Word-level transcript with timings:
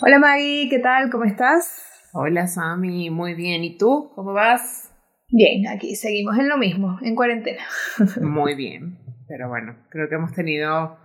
Hola 0.00 0.18
Maggie, 0.18 0.68
¿qué 0.68 0.80
tal? 0.80 1.08
¿Cómo 1.08 1.24
estás? 1.24 2.10
Hola 2.12 2.48
Sami, 2.48 3.10
muy 3.10 3.34
bien. 3.34 3.62
¿Y 3.62 3.78
tú? 3.78 4.10
¿Cómo 4.16 4.32
vas? 4.32 4.92
Bien, 5.28 5.68
aquí 5.68 5.94
seguimos 5.94 6.36
en 6.36 6.48
lo 6.48 6.58
mismo, 6.58 6.98
en 7.02 7.14
cuarentena. 7.14 7.62
Muy 8.20 8.54
bien. 8.54 8.98
Pero 9.26 9.48
bueno, 9.48 9.76
creo 9.90 10.08
que 10.08 10.16
hemos 10.16 10.32
tenido 10.32 10.98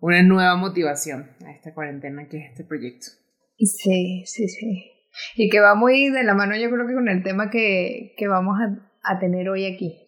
una 0.00 0.22
nueva 0.22 0.56
motivación 0.56 1.30
a 1.46 1.52
esta 1.52 1.72
cuarentena 1.72 2.28
que 2.28 2.38
es 2.38 2.50
este 2.50 2.64
proyecto. 2.64 3.06
Sí, 3.56 4.24
sí, 4.26 4.48
sí. 4.48 4.90
Y 5.36 5.48
que 5.48 5.60
va 5.60 5.74
muy 5.74 6.10
de 6.10 6.24
la 6.24 6.34
mano 6.34 6.56
yo 6.56 6.70
creo 6.70 6.86
que 6.86 6.94
con 6.94 7.08
el 7.08 7.22
tema 7.22 7.48
que, 7.48 8.14
que 8.16 8.28
vamos 8.28 8.56
a, 8.60 9.14
a 9.14 9.18
tener 9.18 9.48
hoy 9.48 9.66
aquí. 9.66 9.98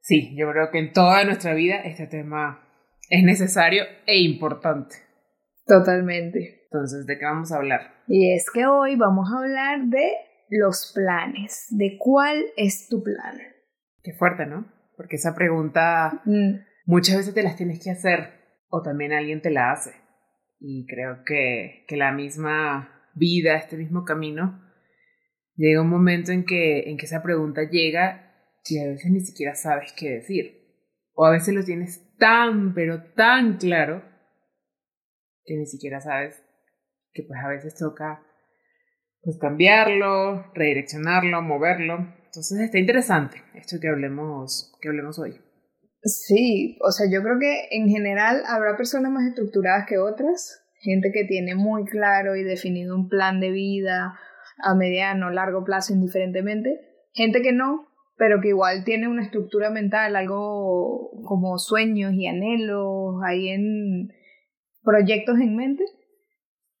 Sí, 0.00 0.34
yo 0.36 0.50
creo 0.50 0.70
que 0.70 0.78
en 0.78 0.92
toda 0.92 1.24
nuestra 1.24 1.54
vida 1.54 1.76
este 1.76 2.06
tema 2.06 2.68
es 3.10 3.24
necesario 3.24 3.84
e 4.06 4.20
importante. 4.20 4.96
Totalmente. 5.66 6.63
Entonces, 6.74 7.06
¿de 7.06 7.18
qué 7.18 7.24
vamos 7.24 7.52
a 7.52 7.58
hablar? 7.58 8.02
Y 8.08 8.34
es 8.34 8.46
que 8.52 8.66
hoy 8.66 8.96
vamos 8.96 9.30
a 9.30 9.38
hablar 9.38 9.86
de 9.86 10.10
los 10.48 10.90
planes, 10.92 11.66
de 11.70 11.96
cuál 12.00 12.46
es 12.56 12.88
tu 12.88 13.00
plan. 13.00 13.38
Qué 14.02 14.12
fuerte, 14.12 14.44
¿no? 14.44 14.66
Porque 14.96 15.14
esa 15.14 15.36
pregunta 15.36 16.20
Mm, 16.24 16.64
muchas 16.86 17.18
veces 17.18 17.32
te 17.32 17.44
las 17.44 17.54
tienes 17.54 17.80
que 17.80 17.92
hacer 17.92 18.58
o 18.70 18.82
también 18.82 19.12
alguien 19.12 19.40
te 19.40 19.52
la 19.52 19.70
hace. 19.70 19.92
Y 20.58 20.84
creo 20.86 21.22
que, 21.24 21.84
que 21.86 21.96
la 21.96 22.10
misma 22.10 23.08
vida, 23.14 23.54
este 23.54 23.76
mismo 23.76 24.04
camino, 24.04 24.60
llega 25.54 25.80
un 25.80 25.90
momento 25.90 26.32
en 26.32 26.44
que, 26.44 26.90
en 26.90 26.96
que 26.96 27.06
esa 27.06 27.22
pregunta 27.22 27.70
llega 27.70 28.34
y 28.68 28.80
a 28.80 28.88
veces 28.88 29.12
ni 29.12 29.20
siquiera 29.20 29.54
sabes 29.54 29.94
qué 29.96 30.10
decir. 30.10 30.60
O 31.12 31.24
a 31.24 31.30
veces 31.30 31.54
lo 31.54 31.62
tienes 31.62 32.16
tan, 32.16 32.74
pero 32.74 33.12
tan 33.12 33.58
claro 33.58 34.02
que 35.44 35.54
ni 35.56 35.66
siquiera 35.66 36.00
sabes 36.00 36.43
que 37.14 37.22
pues 37.22 37.40
a 37.42 37.48
veces 37.48 37.74
toca 37.76 38.22
pues 39.22 39.38
cambiarlo, 39.38 40.52
redireccionarlo, 40.54 41.40
moverlo. 41.40 41.96
Entonces 42.26 42.60
está 42.60 42.78
interesante 42.78 43.42
esto 43.54 43.76
que 43.80 43.88
hablemos, 43.88 44.72
que 44.82 44.88
hablemos 44.88 45.18
hoy. 45.18 45.40
Sí, 46.02 46.76
o 46.82 46.90
sea, 46.90 47.06
yo 47.10 47.22
creo 47.22 47.38
que 47.40 47.68
en 47.70 47.88
general 47.88 48.42
habrá 48.46 48.76
personas 48.76 49.10
más 49.10 49.26
estructuradas 49.26 49.86
que 49.88 49.96
otras, 49.96 50.62
gente 50.80 51.10
que 51.14 51.24
tiene 51.24 51.54
muy 51.54 51.86
claro 51.86 52.36
y 52.36 52.42
definido 52.42 52.94
un 52.94 53.08
plan 53.08 53.40
de 53.40 53.50
vida 53.50 54.18
a 54.62 54.74
mediano, 54.74 55.30
largo 55.30 55.64
plazo 55.64 55.94
indiferentemente, 55.94 56.80
gente 57.14 57.40
que 57.40 57.52
no, 57.52 57.86
pero 58.16 58.40
que 58.42 58.48
igual 58.48 58.84
tiene 58.84 59.08
una 59.08 59.22
estructura 59.22 59.70
mental, 59.70 60.14
algo 60.14 61.10
como 61.24 61.58
sueños 61.58 62.12
y 62.12 62.26
anhelos, 62.26 63.16
ahí 63.24 63.48
en 63.48 64.12
proyectos 64.82 65.38
en 65.40 65.56
mente, 65.56 65.84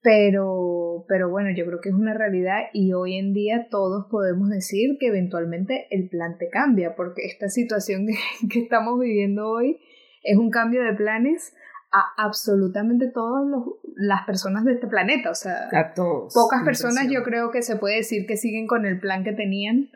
pero, 0.04 1.06
pero 1.08 1.30
bueno, 1.30 1.48
yo 1.56 1.64
creo 1.64 1.80
que 1.80 1.88
es 1.88 1.94
una 1.94 2.12
realidad 2.12 2.64
y 2.74 2.92
hoy 2.92 3.16
en 3.16 3.32
día 3.32 3.68
todos 3.70 4.06
podemos 4.10 4.50
decir 4.50 4.98
que 5.00 5.06
eventualmente 5.06 5.86
el 5.90 6.10
plan 6.10 6.36
te 6.38 6.50
cambia, 6.50 6.94
porque 6.94 7.22
esta 7.24 7.48
situación 7.48 8.06
que, 8.50 8.60
estamos 8.60 9.00
viviendo 9.00 9.48
hoy 9.48 9.80
es 10.22 10.36
un 10.36 10.50
cambio 10.50 10.84
de 10.84 10.92
planes 10.92 11.54
a 11.90 12.22
absolutamente 12.22 13.10
todas 13.14 13.46
las 13.96 14.26
personas 14.26 14.66
de 14.66 14.74
este 14.74 14.88
planeta, 14.88 15.30
o 15.30 15.34
sea, 15.34 15.68
A 15.72 15.94
todos. 15.94 16.34
pocas 16.34 16.62
personas 16.64 17.06
yo 17.10 17.22
creo 17.22 17.50
que 17.50 17.62
se 17.62 17.76
puede 17.76 17.96
decir 17.96 18.26
que 18.26 18.36
siguen 18.36 18.66
con 18.66 18.84
el 18.84 19.00
plan 19.00 19.24
que 19.24 19.32
tenían 19.32 19.90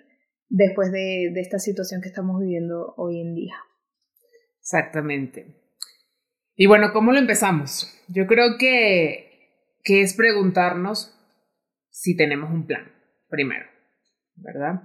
después 0.48 0.90
de, 0.90 1.32
de 1.34 1.40
esta 1.40 1.58
situación 1.58 2.00
que 2.00 2.08
estamos 2.08 2.40
viviendo 2.40 2.94
hoy 2.96 3.20
en 3.20 3.34
día. 3.34 3.56
Exactamente. 4.60 5.54
Y 6.56 6.66
bueno, 6.66 6.92
¿cómo 6.94 7.12
lo 7.12 7.19
empezamos? 7.19 7.94
Yo 8.08 8.26
creo 8.26 8.56
que, 8.58 9.27
que 9.88 10.03
es 10.03 10.12
preguntarnos 10.12 11.19
si 11.88 12.15
tenemos 12.15 12.50
un 12.50 12.66
plan, 12.66 12.93
primero, 13.31 13.65
¿verdad? 14.37 14.82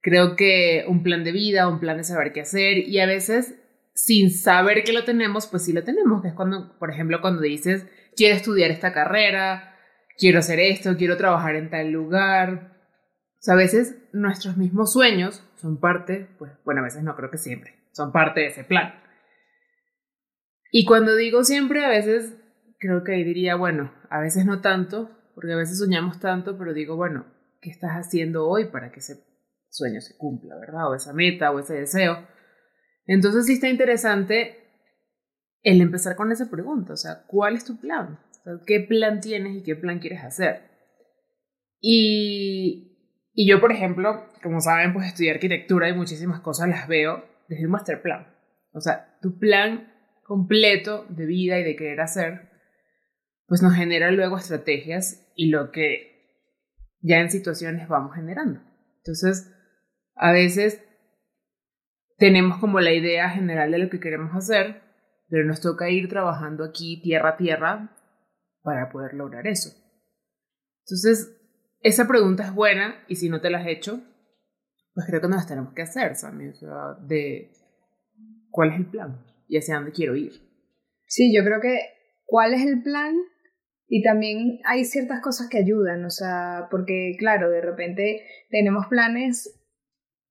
Creo 0.00 0.34
que 0.34 0.84
un 0.88 1.04
plan 1.04 1.22
de 1.22 1.30
vida, 1.30 1.68
un 1.68 1.78
plan 1.78 1.98
de 1.98 2.02
saber 2.02 2.32
qué 2.32 2.40
hacer 2.40 2.78
y 2.78 2.98
a 2.98 3.06
veces 3.06 3.54
sin 3.94 4.32
saber 4.32 4.82
que 4.82 4.92
lo 4.92 5.04
tenemos, 5.04 5.46
pues 5.46 5.64
sí 5.64 5.72
lo 5.72 5.84
tenemos, 5.84 6.20
que 6.20 6.28
es 6.28 6.34
cuando, 6.34 6.76
por 6.80 6.90
ejemplo, 6.90 7.20
cuando 7.20 7.42
dices, 7.42 7.86
quiero 8.16 8.34
estudiar 8.34 8.72
esta 8.72 8.92
carrera, 8.92 9.76
quiero 10.18 10.40
hacer 10.40 10.58
esto, 10.58 10.96
quiero 10.96 11.16
trabajar 11.16 11.54
en 11.54 11.70
tal 11.70 11.92
lugar. 11.92 12.72
O 13.38 13.42
sea, 13.42 13.54
a 13.54 13.58
veces 13.58 13.94
nuestros 14.12 14.56
mismos 14.56 14.92
sueños 14.92 15.44
son 15.54 15.78
parte, 15.78 16.26
pues 16.40 16.50
bueno, 16.64 16.80
a 16.80 16.84
veces 16.84 17.04
no 17.04 17.14
creo 17.14 17.30
que 17.30 17.38
siempre, 17.38 17.76
son 17.92 18.10
parte 18.10 18.40
de 18.40 18.46
ese 18.48 18.64
plan. 18.64 19.00
Y 20.72 20.86
cuando 20.86 21.14
digo 21.14 21.44
siempre, 21.44 21.84
a 21.84 21.88
veces 21.88 22.34
creo 22.84 23.02
que 23.02 23.14
ahí 23.14 23.24
diría, 23.24 23.56
bueno, 23.56 23.90
a 24.10 24.20
veces 24.20 24.44
no 24.44 24.60
tanto, 24.60 25.10
porque 25.34 25.54
a 25.54 25.56
veces 25.56 25.78
soñamos 25.78 26.20
tanto, 26.20 26.58
pero 26.58 26.74
digo, 26.74 26.96
bueno, 26.96 27.24
¿qué 27.62 27.70
estás 27.70 27.92
haciendo 27.92 28.46
hoy 28.46 28.66
para 28.66 28.92
que 28.92 29.00
ese 29.00 29.24
sueño 29.70 30.02
se 30.02 30.18
cumpla, 30.18 30.54
verdad? 30.56 30.90
O 30.90 30.94
esa 30.94 31.14
meta 31.14 31.50
o 31.50 31.60
ese 31.60 31.72
deseo. 31.72 32.28
Entonces 33.06 33.46
sí 33.46 33.54
está 33.54 33.70
interesante 33.70 34.58
el 35.62 35.80
empezar 35.80 36.14
con 36.14 36.30
esa 36.30 36.50
pregunta, 36.50 36.92
o 36.92 36.96
sea, 36.96 37.24
¿cuál 37.26 37.56
es 37.56 37.64
tu 37.64 37.80
plan? 37.80 38.20
¿Qué 38.66 38.80
plan 38.80 39.22
tienes 39.22 39.56
y 39.56 39.62
qué 39.62 39.76
plan 39.76 39.98
quieres 39.98 40.22
hacer? 40.22 40.60
Y, 41.80 42.98
y 43.32 43.48
yo, 43.48 43.62
por 43.62 43.72
ejemplo, 43.72 44.26
como 44.42 44.60
saben, 44.60 44.92
pues 44.92 45.06
estudié 45.06 45.30
arquitectura 45.30 45.88
y 45.88 45.94
muchísimas 45.94 46.40
cosas 46.40 46.68
las 46.68 46.86
veo 46.86 47.24
desde 47.48 47.64
un 47.64 47.72
master 47.72 48.02
plan. 48.02 48.26
O 48.74 48.80
sea, 48.82 49.16
tu 49.22 49.38
plan 49.38 49.90
completo 50.22 51.06
de 51.08 51.24
vida 51.24 51.58
y 51.58 51.64
de 51.64 51.76
querer 51.76 52.02
hacer, 52.02 52.53
pues 53.54 53.62
nos 53.62 53.74
genera 53.74 54.10
luego 54.10 54.36
estrategias 54.36 55.30
y 55.36 55.48
lo 55.48 55.70
que 55.70 56.42
ya 57.02 57.20
en 57.20 57.30
situaciones 57.30 57.86
vamos 57.86 58.16
generando. 58.16 58.60
Entonces, 58.96 59.48
a 60.16 60.32
veces 60.32 60.82
tenemos 62.16 62.58
como 62.58 62.80
la 62.80 62.92
idea 62.92 63.30
general 63.30 63.70
de 63.70 63.78
lo 63.78 63.90
que 63.90 64.00
queremos 64.00 64.34
hacer, 64.34 64.82
pero 65.28 65.46
nos 65.46 65.60
toca 65.60 65.88
ir 65.88 66.08
trabajando 66.08 66.64
aquí 66.64 67.00
tierra 67.00 67.28
a 67.28 67.36
tierra 67.36 67.96
para 68.62 68.90
poder 68.90 69.14
lograr 69.14 69.46
eso. 69.46 69.70
Entonces, 70.80 71.40
esa 71.78 72.08
pregunta 72.08 72.42
es 72.42 72.52
buena 72.52 73.04
y 73.06 73.14
si 73.14 73.28
no 73.28 73.40
te 73.40 73.50
la 73.50 73.58
has 73.58 73.68
hecho, 73.68 74.02
pues 74.94 75.06
creo 75.06 75.20
que 75.20 75.28
nos 75.28 75.36
las 75.36 75.46
tenemos 75.46 75.74
que 75.74 75.82
hacer, 75.82 76.16
Sammy, 76.16 76.48
o 76.48 77.06
de 77.06 77.52
cuál 78.50 78.70
es 78.70 78.76
el 78.78 78.86
plan 78.86 79.24
y 79.46 79.58
hacia 79.58 79.76
dónde 79.76 79.92
quiero 79.92 80.16
ir. 80.16 80.32
Sí, 81.06 81.32
yo 81.32 81.44
creo 81.44 81.60
que 81.60 81.78
cuál 82.24 82.52
es 82.52 82.66
el 82.66 82.82
plan 82.82 83.14
y 83.96 84.02
también 84.02 84.58
hay 84.64 84.84
ciertas 84.84 85.20
cosas 85.20 85.46
que 85.48 85.58
ayudan, 85.58 86.04
o 86.04 86.10
sea, 86.10 86.66
porque 86.68 87.14
claro, 87.16 87.48
de 87.48 87.60
repente 87.60 88.22
tenemos 88.50 88.86
planes 88.88 89.54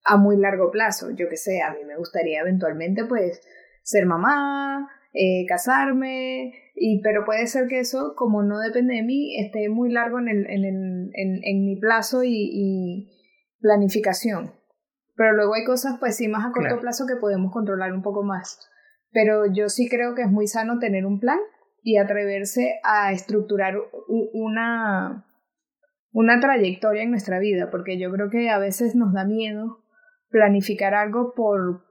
a 0.04 0.18
muy 0.18 0.36
largo 0.36 0.70
plazo, 0.70 1.12
yo 1.12 1.30
que 1.30 1.38
sé, 1.38 1.62
a 1.62 1.72
mí 1.72 1.78
me 1.88 1.96
gustaría 1.96 2.42
eventualmente 2.42 3.06
pues 3.06 3.42
ser 3.82 4.06
mamá, 4.06 4.90
eh, 5.14 5.46
casarme, 5.48 6.52
y, 6.76 7.02
pero 7.04 7.24
puede 7.24 7.48
ser 7.48 7.70
que 7.70 7.80
eso, 7.80 8.16
como 8.18 8.44
no 8.44 8.60
depende 8.60 8.96
de 8.96 9.04
mí, 9.04 9.40
esté 9.40 9.70
muy 9.70 9.94
largo 9.94 10.20
en, 10.20 10.28
el, 10.28 10.46
en, 10.46 10.66
el, 10.66 11.12
en, 11.14 11.40
en 11.42 11.66
mi 11.66 11.80
plazo 11.80 12.22
y, 12.26 12.34
y, 12.34 13.10
planificación. 13.62 14.52
Pero 15.16 15.38
luego 15.38 15.54
hay 15.54 15.64
cosas 15.64 15.96
pues 16.02 16.18
sí 16.18 16.28
más 16.28 16.46
a 16.46 16.52
corto 16.52 16.68
Claro. 16.68 16.82
plazo 16.82 17.06
que 17.08 17.16
podemos 17.16 17.54
controlar 17.54 17.94
un 17.94 18.02
poco 18.02 18.24
más. 18.24 18.60
Pero 19.14 19.46
yo 19.46 19.70
sí 19.70 19.88
creo 19.88 20.16
que 20.16 20.24
es 20.24 20.30
muy 20.30 20.48
sano 20.48 20.80
tener 20.80 21.06
un 21.06 21.22
plan 21.22 21.40
y 21.84 21.98
atreverse 21.98 22.80
a 22.84 23.12
estructurar 23.12 23.76
una, 24.08 25.26
una 26.12 26.40
trayectoria 26.40 27.04
en 27.04 27.12
nuestra 27.12 27.40
vida, 27.40 27.70
porque 27.70 28.00
yo 28.00 28.12
creo 28.12 28.30
que 28.30 28.50
a 28.50 28.58
veces 28.58 28.96
nos 28.96 29.14
da 29.14 29.26
miedo 29.26 29.84
planificar 30.30 30.96
algo 30.96 31.34
por, 31.36 31.84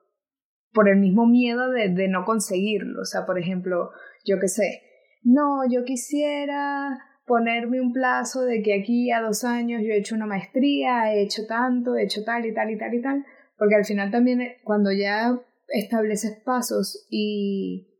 por 0.72 0.88
el 0.88 0.98
mismo 0.98 1.26
miedo 1.26 1.70
de, 1.70 1.90
de 1.90 2.08
no 2.08 2.24
conseguirlo. 2.24 3.02
O 3.02 3.04
sea, 3.04 3.26
por 3.26 3.38
ejemplo, 3.38 3.90
yo 4.24 4.40
qué 4.40 4.48
sé, 4.48 4.82
no, 5.22 5.60
yo 5.70 5.84
quisiera 5.84 6.98
ponerme 7.26 7.80
un 7.80 7.92
plazo 7.92 8.42
de 8.42 8.62
que 8.62 8.74
aquí 8.74 9.10
a 9.10 9.20
dos 9.20 9.44
años 9.44 9.82
yo 9.82 9.92
he 9.92 9.98
hecho 9.98 10.14
una 10.14 10.26
maestría, 10.26 11.14
he 11.14 11.22
hecho 11.22 11.42
tanto, 11.46 11.96
he 11.96 12.04
hecho 12.04 12.24
tal 12.24 12.46
y 12.46 12.54
tal 12.54 12.70
y 12.70 12.78
tal 12.78 12.94
y 12.94 13.02
tal, 13.02 13.24
porque 13.56 13.76
al 13.76 13.84
final 13.84 14.10
también 14.10 14.40
eh, 14.40 14.56
cuando 14.64 14.90
ya 14.90 15.38
estableces 15.68 16.42
pasos 16.44 17.06
y, 17.10 17.91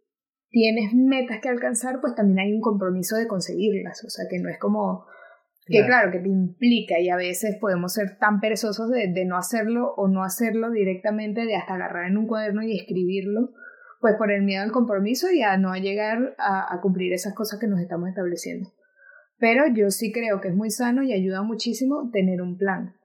tienes 0.52 0.94
metas 0.94 1.40
que 1.40 1.48
alcanzar, 1.48 2.00
pues 2.00 2.14
también 2.14 2.38
hay 2.38 2.52
un 2.52 2.60
compromiso 2.60 3.16
de 3.16 3.26
conseguirlas. 3.26 4.04
O 4.04 4.10
sea, 4.10 4.26
que 4.30 4.38
no 4.38 4.48
es 4.48 4.58
como 4.58 5.06
que 5.66 5.84
claro, 5.86 6.10
que 6.10 6.18
te 6.18 6.28
implica 6.28 7.00
y 7.00 7.08
a 7.08 7.16
veces 7.16 7.56
podemos 7.60 7.94
ser 7.94 8.18
tan 8.18 8.40
perezosos 8.40 8.90
de, 8.90 9.12
de, 9.12 9.24
no 9.24 9.36
hacerlo 9.36 9.94
o 9.96 10.08
no 10.08 10.24
hacerlo 10.24 10.70
directamente, 10.70 11.46
de 11.46 11.56
hasta 11.56 11.74
agarrar 11.74 12.10
en 12.10 12.18
un 12.18 12.26
cuaderno 12.26 12.62
y 12.62 12.76
escribirlo, 12.76 13.52
pues 14.00 14.16
por 14.18 14.30
el 14.30 14.42
miedo 14.42 14.62
al 14.62 14.72
compromiso 14.72 15.30
y 15.30 15.42
a 15.42 15.56
no 15.56 15.74
llegar 15.76 16.34
a, 16.38 16.74
a 16.74 16.80
cumplir 16.80 17.12
esas 17.12 17.34
cosas 17.34 17.60
que 17.60 17.68
nos 17.68 17.80
estamos 17.80 18.08
estableciendo. 18.08 18.72
Pero 19.38 19.64
yo 19.72 19.90
sí 19.90 20.12
creo 20.12 20.40
que 20.40 20.48
es 20.48 20.54
muy 20.54 20.70
sano 20.70 21.02
y 21.02 21.12
ayuda 21.12 21.42
muchísimo 21.42 22.10
tener 22.12 22.42
un 22.42 22.58
plan. 22.58 22.96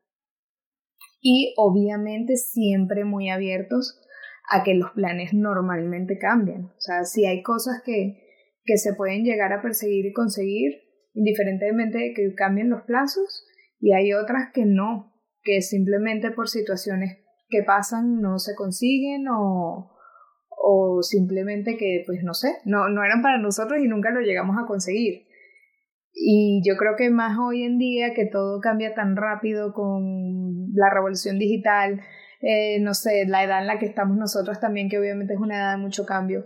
Y 1.21 1.53
obviamente 1.57 2.35
siempre 2.35 3.05
muy 3.05 3.29
abiertos 3.29 4.01
a 4.47 4.63
que 4.63 4.73
los 4.73 4.91
planes 4.91 5.33
normalmente 5.33 6.17
cambien. 6.17 6.65
O 6.65 6.79
sea, 6.79 7.03
si 7.03 7.25
hay 7.25 7.44
cosas 7.44 7.81
que, 7.85 8.23
que 8.63 8.77
se 8.77 8.94
pueden 8.94 9.23
llegar 9.23 9.53
a 9.53 9.61
perseguir 9.61 10.05
y 10.05 10.13
conseguir, 10.13 10.83
indiferentemente 11.13 11.97
de 11.97 12.13
que 12.13 12.33
cambien 12.35 12.69
los 12.69 12.83
plazos, 12.83 13.45
y 13.79 13.94
hay 13.94 14.13
otras 14.13 14.51
que 14.53 14.65
no, 14.65 15.13
que 15.44 15.61
simplemente 15.61 16.31
por 16.31 16.47
situaciones 16.47 17.17
que 17.49 17.63
pasan 17.63 18.21
no 18.21 18.39
se 18.39 18.55
consiguen 18.55 19.27
o, 19.29 19.95
o 20.50 21.01
simplemente 21.01 21.77
que, 21.77 22.03
pues 22.05 22.23
no 22.23 22.33
sé, 22.33 22.57
no, 22.65 22.89
no 22.89 23.03
eran 23.03 23.21
para 23.21 23.38
nosotros 23.38 23.79
y 23.79 23.88
nunca 23.88 24.11
lo 24.11 24.21
llegamos 24.21 24.57
a 24.61 24.65
conseguir. 24.65 25.27
Y 26.13 26.61
yo 26.67 26.77
creo 26.77 26.95
que 26.97 27.09
más 27.11 27.38
hoy 27.38 27.63
en 27.63 27.77
día 27.77 28.13
que 28.15 28.25
todo 28.25 28.59
cambia 28.59 28.95
tan 28.95 29.15
rápido 29.15 29.73
con 29.73 30.73
la 30.73 30.89
revolución 30.91 31.38
digital, 31.38 32.01
eh, 32.42 32.80
no 32.81 32.94
sé, 32.94 33.25
la 33.28 33.44
edad 33.44 33.62
en 33.62 33.68
la 33.68 33.80
que 33.80 33.86
estamos 33.86 34.18
nosotros 34.18 34.60
también, 34.60 34.89
que 34.89 35.00
obviamente 35.00 35.34
es 35.34 35.39
una 35.39 35.57
edad 35.57 35.72
de 35.72 35.81
mucho 35.81 36.06
cambio, 36.06 36.45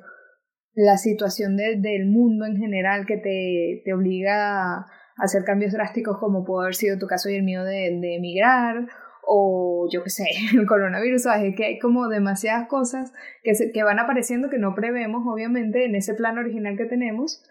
la 0.73 0.97
situación 0.97 1.57
del 1.57 2.05
mundo 2.05 2.45
en 2.45 2.57
general 2.57 3.05
que 3.05 3.17
te, 3.17 3.81
te 3.83 3.93
obliga 3.93 4.77
a 4.77 4.85
hacer 5.17 5.43
cambios 5.43 5.73
drásticos 5.73 6.17
como 6.17 6.45
pudo 6.45 6.61
haber 6.61 6.75
sido 6.75 6.97
tu 6.97 7.07
caso 7.07 7.29
y 7.29 7.35
el 7.35 7.43
mío 7.43 7.63
de, 7.63 7.99
de 7.99 8.15
emigrar 8.15 8.87
o 9.23 9.87
yo 9.91 10.03
qué 10.03 10.09
sé, 10.09 10.25
el 10.53 10.65
coronavirus, 10.65 11.25
es 11.25 11.55
que 11.55 11.65
hay 11.65 11.79
como 11.79 12.07
demasiadas 12.07 12.67
cosas 12.67 13.13
que, 13.43 13.53
que 13.73 13.83
van 13.83 13.99
apareciendo 13.99 14.49
que 14.49 14.57
no 14.57 14.75
prevemos 14.75 15.23
obviamente 15.27 15.85
en 15.85 15.95
ese 15.95 16.13
plan 16.13 16.37
original 16.37 16.77
que 16.77 16.85
tenemos, 16.85 17.43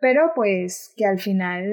pero 0.00 0.32
pues 0.34 0.94
que 0.96 1.04
al 1.04 1.18
final 1.18 1.64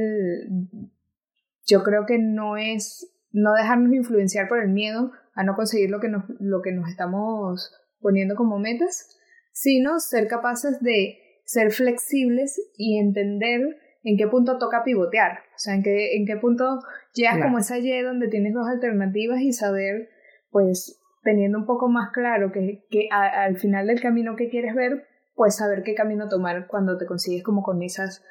yo 1.65 1.83
creo 1.83 2.05
que 2.05 2.17
no 2.19 2.57
es 2.57 3.11
no 3.31 3.53
dejarnos 3.53 3.93
influenciar 3.93 4.47
por 4.47 4.61
el 4.61 4.69
miedo 4.69 5.11
a 5.35 5.43
no 5.43 5.55
conseguir 5.55 5.89
lo 5.89 5.99
que 5.99 6.07
nos, 6.07 6.23
lo 6.39 6.61
que 6.61 6.71
nos 6.71 6.89
estamos 6.89 7.71
poniendo 7.99 8.35
como 8.35 8.57
metas, 8.57 9.17
sino 9.51 9.99
ser 9.99 10.27
capaces 10.27 10.81
de 10.81 11.19
ser 11.45 11.71
flexibles 11.71 12.59
y 12.77 12.97
entender 12.97 13.77
en 14.03 14.17
qué 14.17 14.27
punto 14.27 14.57
toca 14.57 14.83
pivotear, 14.83 15.39
o 15.55 15.57
sea, 15.57 15.75
en 15.75 15.83
qué, 15.83 16.15
en 16.15 16.25
qué 16.25 16.37
punto 16.37 16.79
llegas 17.13 17.39
como 17.39 17.57
esa 17.57 17.79
Y 17.79 18.01
donde 18.01 18.27
tienes 18.27 18.53
dos 18.53 18.67
alternativas 18.67 19.41
y 19.41 19.51
saber, 19.51 20.09
pues, 20.51 21.01
teniendo 21.23 21.57
un 21.57 21.65
poco 21.65 21.89
más 21.89 22.11
claro 22.11 22.51
que, 22.51 22.85
que 22.89 23.09
al 23.11 23.57
final 23.57 23.87
del 23.87 23.99
camino 23.99 24.35
que 24.35 24.49
quieres 24.49 24.75
ver, 24.75 25.07
pues 25.33 25.55
saber 25.55 25.83
qué 25.83 25.95
camino 25.95 26.29
tomar 26.29 26.67
cuando 26.67 26.97
te 26.97 27.05
consigues 27.05 27.43
como 27.43 27.63
con 27.63 27.81
esas 27.83 28.23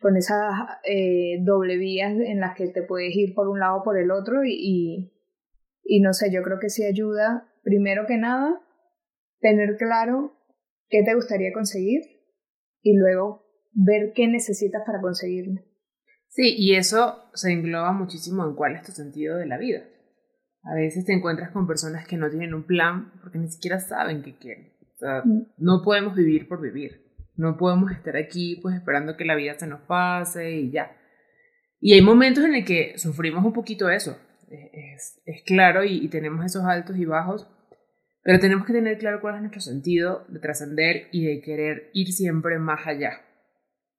con 0.00 0.16
esas 0.16 0.52
eh, 0.84 1.38
doble 1.42 1.76
vías 1.76 2.12
en 2.12 2.40
las 2.40 2.56
que 2.56 2.66
te 2.66 2.82
puedes 2.82 3.14
ir 3.14 3.34
por 3.34 3.48
un 3.48 3.60
lado 3.60 3.78
o 3.78 3.82
por 3.84 3.96
el 3.96 4.10
otro 4.10 4.44
y, 4.44 4.50
y 4.52 5.12
no 6.00 6.12
sé, 6.12 6.32
yo 6.32 6.42
creo 6.42 6.58
que 6.60 6.70
sí 6.70 6.84
ayuda, 6.84 7.48
primero 7.62 8.06
que 8.06 8.18
nada, 8.18 8.60
tener 9.40 9.76
claro 9.76 10.32
qué 10.88 11.02
te 11.04 11.14
gustaría 11.14 11.52
conseguir 11.52 12.02
y 12.82 12.96
luego 12.96 13.44
ver 13.72 14.12
qué 14.14 14.28
necesitas 14.28 14.82
para 14.86 15.00
conseguirlo. 15.00 15.60
Sí, 16.28 16.54
y 16.56 16.76
eso 16.76 17.30
se 17.34 17.52
engloba 17.52 17.92
muchísimo 17.92 18.44
en 18.44 18.54
cuál 18.54 18.76
es 18.76 18.82
tu 18.82 18.92
sentido 18.92 19.36
de 19.36 19.46
la 19.46 19.58
vida. 19.58 19.82
A 20.64 20.74
veces 20.74 21.04
te 21.04 21.12
encuentras 21.12 21.50
con 21.50 21.66
personas 21.66 22.06
que 22.06 22.16
no 22.16 22.30
tienen 22.30 22.54
un 22.54 22.64
plan 22.64 23.12
porque 23.20 23.38
ni 23.38 23.48
siquiera 23.48 23.80
saben 23.80 24.22
qué 24.22 24.36
quieren. 24.36 24.72
O 24.80 24.96
sea, 24.96 25.22
mm. 25.24 25.54
no 25.58 25.82
podemos 25.84 26.14
vivir 26.14 26.48
por 26.48 26.60
vivir. 26.60 27.02
No 27.34 27.56
podemos 27.56 27.90
estar 27.92 28.16
aquí 28.16 28.60
pues 28.62 28.76
esperando 28.76 29.16
que 29.16 29.24
la 29.24 29.34
vida 29.34 29.58
se 29.58 29.66
nos 29.66 29.80
pase 29.82 30.52
y 30.52 30.70
ya. 30.70 30.96
Y 31.80 31.94
hay 31.94 32.02
momentos 32.02 32.44
en 32.44 32.54
el 32.54 32.64
que 32.64 32.96
sufrimos 32.96 33.44
un 33.44 33.52
poquito 33.52 33.90
eso 33.90 34.16
es, 34.52 35.20
es 35.24 35.42
claro 35.44 35.84
y, 35.84 36.08
tenemos 36.08 36.44
esos 36.44 36.64
altos 36.64 36.96
y 36.96 37.04
bajos, 37.04 37.48
pero 38.22 38.38
tenemos 38.38 38.66
que 38.66 38.72
tener 38.72 38.98
claro 38.98 39.20
cuál 39.20 39.36
es 39.36 39.40
nuestro 39.40 39.60
sentido 39.60 40.24
de 40.28 40.40
trascender 40.40 41.08
y 41.12 41.24
de 41.24 41.40
querer 41.40 41.90
ir 41.92 42.12
siempre 42.12 42.58
más 42.58 42.86
allá. 42.86 43.22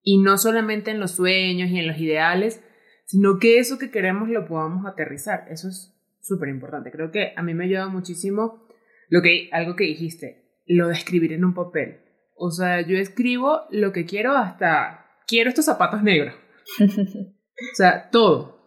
Y 0.02 0.20
no 0.20 0.38
solamente 0.38 0.92
en 0.92 1.00
los 1.00 1.12
sueños 1.12 1.70
y 1.70 1.80
en 1.80 1.88
los 1.88 1.98
ideales, 1.98 2.62
sino 3.06 3.40
que 3.40 3.60
eso 3.60 3.78
que 3.78 3.92
queremos 3.92 4.30
lo 4.30 4.46
podamos 4.46 4.86
aterrizar. 4.86 5.46
Eso 5.50 5.70
es 5.70 5.94
súper 6.22 6.50
importante. 6.50 6.92
Creo 6.92 7.12
que 7.12 7.34
a 7.36 7.42
mí 7.42 7.54
me 7.54 7.66
ayuda 7.66 7.88
muchísimo 7.88 8.68
lo 9.10 9.22
que, 9.22 9.50
algo 9.52 9.76
que 9.76 9.86
dijiste, 9.86 10.62
lo 10.66 10.88
de 10.88 10.94
escribir 10.94 11.34
en 11.34 11.46
un 11.46 11.54
papel. 11.54 12.00
O 12.36 12.52
sea, 12.52 12.82
yo 12.82 12.98
escribo 12.98 13.62
lo 13.72 13.92
que 13.92 14.06
quiero 14.06 14.36
hasta, 14.36 15.06
quiero 15.28 15.50
estos 15.50 15.66
zapatos 15.66 16.04
negros. 16.04 16.34
o 16.80 17.76
sea, 17.76 18.10
todo 18.10 18.63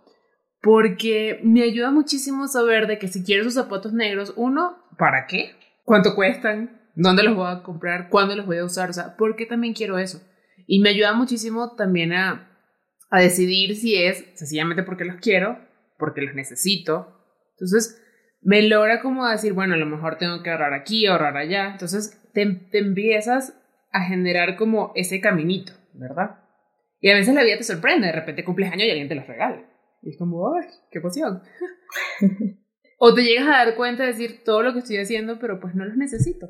porque 0.66 1.38
me 1.44 1.62
ayuda 1.62 1.92
muchísimo 1.92 2.48
saber 2.48 2.88
de 2.88 2.98
que 2.98 3.06
si 3.06 3.22
quiero 3.22 3.42
esos 3.42 3.54
zapatos 3.54 3.92
negros, 3.92 4.32
uno, 4.34 4.76
¿para 4.98 5.28
qué? 5.28 5.52
¿Cuánto 5.84 6.16
cuestan? 6.16 6.80
¿Dónde 6.96 7.22
los 7.22 7.36
voy 7.36 7.46
a 7.48 7.62
comprar? 7.62 8.08
¿Cuándo 8.08 8.34
los 8.34 8.46
voy 8.46 8.58
a 8.58 8.64
usar? 8.64 8.90
O 8.90 8.92
sea, 8.92 9.16
¿por 9.16 9.36
qué 9.36 9.46
también 9.46 9.74
quiero 9.74 9.96
eso? 9.96 10.20
Y 10.66 10.80
me 10.80 10.88
ayuda 10.88 11.12
muchísimo 11.12 11.76
también 11.76 12.12
a, 12.12 12.50
a 13.10 13.20
decidir 13.20 13.76
si 13.76 13.94
es 13.94 14.24
sencillamente 14.34 14.82
porque 14.82 15.04
los 15.04 15.20
quiero, 15.20 15.56
porque 16.00 16.22
los 16.22 16.34
necesito. 16.34 17.16
Entonces, 17.52 18.02
me 18.42 18.60
logra 18.62 19.00
como 19.00 19.24
decir, 19.28 19.52
bueno, 19.52 19.74
a 19.74 19.78
lo 19.78 19.86
mejor 19.86 20.18
tengo 20.18 20.42
que 20.42 20.50
ahorrar 20.50 20.74
aquí, 20.74 21.06
ahorrar 21.06 21.36
allá. 21.36 21.70
Entonces, 21.70 22.20
te, 22.32 22.44
te 22.44 22.78
empiezas 22.78 23.56
a 23.92 24.00
generar 24.00 24.56
como 24.56 24.90
ese 24.96 25.20
caminito, 25.20 25.74
¿verdad? 25.94 26.40
Y 27.00 27.10
a 27.10 27.14
veces 27.14 27.36
la 27.36 27.44
vida 27.44 27.56
te 27.56 27.62
sorprende, 27.62 28.08
de 28.08 28.12
repente 28.14 28.42
cumples 28.42 28.72
años 28.72 28.88
y 28.88 28.90
alguien 28.90 29.08
te 29.08 29.14
los 29.14 29.28
regala. 29.28 29.75
Y 30.02 30.10
es 30.10 30.19
como, 30.19 30.54
¡ay, 30.54 30.66
qué 30.90 30.98
emoción! 30.98 31.43
o 32.98 33.14
te 33.14 33.22
llegas 33.22 33.48
a 33.48 33.64
dar 33.64 33.76
cuenta 33.76 34.02
de 34.02 34.10
decir 34.10 34.43
todo 34.44 34.62
lo 34.62 34.72
que 34.72 34.81
estoy 34.81 34.98
haciendo, 34.98 35.38
pero 35.38 35.60
pues 35.60 35.75
no 35.75 35.84
los 35.84 35.96
necesito. 35.96 36.48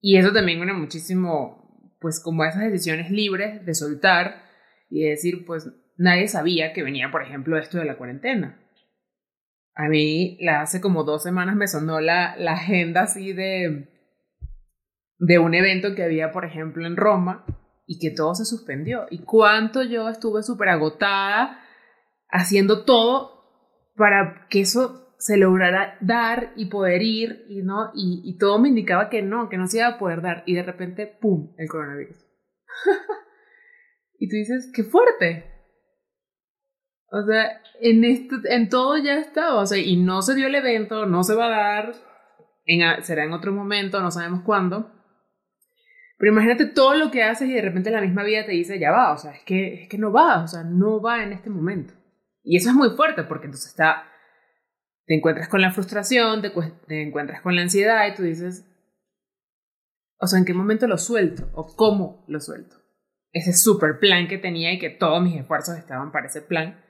Y 0.00 0.16
eso 0.16 0.32
también 0.32 0.60
une 0.60 0.72
muchísimo, 0.72 1.96
pues 2.00 2.20
como 2.20 2.44
esas 2.44 2.62
decisiones 2.62 3.10
libres 3.10 3.64
de 3.64 3.74
soltar 3.74 4.42
y 4.90 5.02
de 5.02 5.10
decir, 5.10 5.44
pues 5.44 5.68
nadie 5.96 6.28
sabía 6.28 6.72
que 6.72 6.82
venía, 6.82 7.10
por 7.10 7.22
ejemplo, 7.22 7.58
esto 7.58 7.78
de 7.78 7.84
la 7.84 7.98
cuarentena. 7.98 8.60
A 9.74 9.88
mí 9.88 10.38
hace 10.48 10.80
como 10.80 11.04
dos 11.04 11.22
semanas 11.22 11.56
me 11.56 11.68
sonó 11.68 12.00
la, 12.00 12.36
la 12.36 12.52
agenda 12.52 13.02
así 13.02 13.32
de, 13.32 13.88
de 15.18 15.38
un 15.38 15.54
evento 15.54 15.94
que 15.94 16.02
había, 16.02 16.32
por 16.32 16.44
ejemplo, 16.44 16.86
en 16.86 16.96
Roma 16.96 17.44
y 17.86 17.98
que 17.98 18.10
todo 18.10 18.34
se 18.34 18.44
suspendió. 18.44 19.06
Y 19.10 19.18
cuánto 19.18 19.82
yo 19.82 20.08
estuve 20.08 20.42
súper 20.42 20.68
agotada 20.70 21.60
haciendo 22.28 22.84
todo 22.84 23.44
para 23.96 24.46
que 24.48 24.60
eso 24.60 25.08
se 25.18 25.36
lograra 25.36 25.98
dar 26.00 26.52
y 26.56 26.66
poder 26.66 27.02
ir 27.02 27.44
y 27.48 27.62
no 27.62 27.90
y, 27.94 28.36
todo 28.38 28.58
me 28.58 28.68
indicaba 28.68 29.10
que 29.10 29.22
no, 29.22 29.48
que 29.48 29.58
no 29.58 29.66
se 29.66 29.78
iba 29.78 29.88
a 29.88 29.98
poder 29.98 30.22
dar 30.22 30.44
y 30.46 30.54
de 30.54 30.62
repente 30.62 31.06
pum, 31.06 31.54
el 31.58 31.68
coronavirus. 31.68 32.16
y 34.18 34.28
tú 34.28 34.36
dices, 34.36 34.70
qué 34.72 34.84
fuerte. 34.84 35.44
O 37.10 37.24
sea, 37.24 37.60
en 37.80 38.04
esto, 38.04 38.36
en 38.44 38.68
todo 38.68 38.96
ya 38.98 39.18
está, 39.18 39.56
o 39.56 39.66
sea, 39.66 39.78
y 39.78 39.96
no 39.96 40.22
se 40.22 40.34
dio 40.34 40.46
el 40.46 40.54
evento, 40.54 41.06
no 41.06 41.24
se 41.24 41.34
va 41.34 41.46
a 41.46 41.74
dar, 41.74 41.94
en, 42.66 43.02
será 43.02 43.24
en 43.24 43.32
otro 43.32 43.52
momento, 43.52 44.00
no 44.00 44.10
sabemos 44.10 44.42
cuándo. 44.42 44.92
Pero 46.18 46.32
imagínate 46.32 46.66
todo 46.66 46.94
lo 46.94 47.10
que 47.10 47.22
haces 47.22 47.48
y 47.48 47.54
de 47.54 47.62
repente 47.62 47.90
la 47.90 48.00
misma 48.00 48.24
vida 48.24 48.44
te 48.44 48.52
dice, 48.52 48.78
ya 48.78 48.90
va, 48.90 49.12
o 49.12 49.18
sea, 49.18 49.32
es 49.32 49.42
que, 49.44 49.82
es 49.82 49.88
que 49.88 49.98
no 49.98 50.12
va, 50.12 50.42
o 50.42 50.48
sea, 50.48 50.64
no 50.64 51.00
va 51.00 51.22
en 51.22 51.32
este 51.32 51.48
momento. 51.48 51.94
Y 52.48 52.56
eso 52.56 52.70
es 52.70 52.76
muy 52.76 52.88
fuerte 52.96 53.24
porque 53.24 53.44
entonces 53.44 53.68
está, 53.68 54.04
te 55.04 55.14
encuentras 55.14 55.48
con 55.48 55.60
la 55.60 55.70
frustración, 55.70 56.40
te, 56.40 57.02
encuentras 57.02 57.42
con 57.42 57.54
la 57.54 57.60
ansiedad 57.60 58.08
y 58.08 58.14
tú 58.14 58.22
dices, 58.22 58.64
o 60.18 60.26
sea, 60.26 60.38
¿en 60.38 60.46
qué 60.46 60.54
momento 60.54 60.86
lo 60.86 60.96
suelto? 60.96 61.50
¿O 61.52 61.66
cómo 61.76 62.24
lo 62.26 62.40
suelto? 62.40 62.76
Ese 63.32 63.52
super 63.52 63.98
plan 64.00 64.28
que 64.28 64.38
tenía 64.38 64.72
y 64.72 64.78
que 64.78 64.88
todos 64.88 65.22
mis 65.22 65.38
esfuerzos 65.38 65.76
estaban 65.76 66.10
para 66.10 66.28
ese 66.28 66.40
plan. 66.40 66.82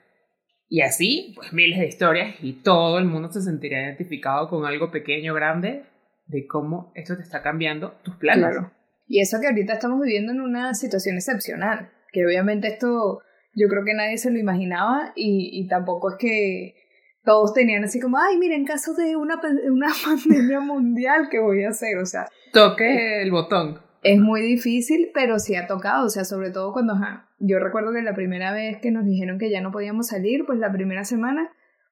Y 0.69 0.79
así, 0.79 1.33
pues 1.35 1.51
miles 1.51 1.77
de 1.77 1.87
historias 1.87 2.37
y 2.41 2.61
todo 2.63 2.97
el 2.97 3.03
mundo 3.03 3.29
se 3.29 3.41
sentiría 3.41 3.83
identificado 3.83 4.49
con 4.49 4.65
algo 4.65 4.91
pequeño, 4.91 5.33
grande, 5.33 5.83
de 6.27 6.47
cómo 6.47 6.93
esto 6.95 7.17
te 7.17 7.23
está 7.23 7.43
cambiando 7.43 7.99
tus 8.03 8.15
planes. 8.15 8.51
Claro. 8.51 8.71
Y 9.07 9.19
eso 9.19 9.41
que 9.41 9.47
ahorita 9.47 9.73
estamos 9.73 9.99
viviendo 9.99 10.31
en 10.31 10.39
una 10.39 10.73
situación 10.73 11.17
excepcional, 11.17 11.91
que 12.13 12.25
obviamente 12.25 12.69
esto 12.69 13.23
yo 13.59 13.67
creo 13.67 13.83
que 13.83 13.93
nadie 13.93 14.17
se 14.17 14.31
lo 14.31 14.39
imaginaba 14.39 15.11
y, 15.15 15.49
y 15.53 15.67
tampoco 15.67 16.11
es 16.11 16.15
que 16.17 16.75
todos 17.23 17.53
tenían 17.53 17.83
así 17.83 17.99
como, 17.99 18.17
ay, 18.17 18.37
mira, 18.37 18.55
en 18.55 18.65
caso 18.65 18.93
de 18.93 19.15
una, 19.15 19.39
una 19.71 19.89
pandemia 20.05 20.59
mundial, 20.59 21.27
¿qué 21.29 21.39
voy 21.39 21.63
a 21.63 21.69
hacer? 21.69 21.97
O 21.97 22.05
sea... 22.05 22.27
Toque 22.53 23.21
el 23.21 23.31
botón. 23.31 23.79
Es 24.01 24.19
muy 24.19 24.41
difícil, 24.41 25.11
pero 25.13 25.39
sí 25.39 25.55
ha 25.55 25.67
tocado, 25.67 26.05
o 26.05 26.09
sea, 26.09 26.23
sobre 26.23 26.51
todo 26.51 26.71
cuando, 26.71 26.93
yo 27.39 27.59
recuerdo 27.59 27.91
que 27.91 28.01
la 28.01 28.15
primera 28.15 28.53
vez 28.53 28.77
que 28.81 28.91
nos 28.91 29.05
dijeron 29.05 29.37
que 29.37 29.51
ya 29.51 29.61
no 29.61 29.71
podíamos 29.71 30.07
salir, 30.07 30.45
pues 30.45 30.57
la 30.57 30.71
primera 30.71 31.03
semana 31.03 31.51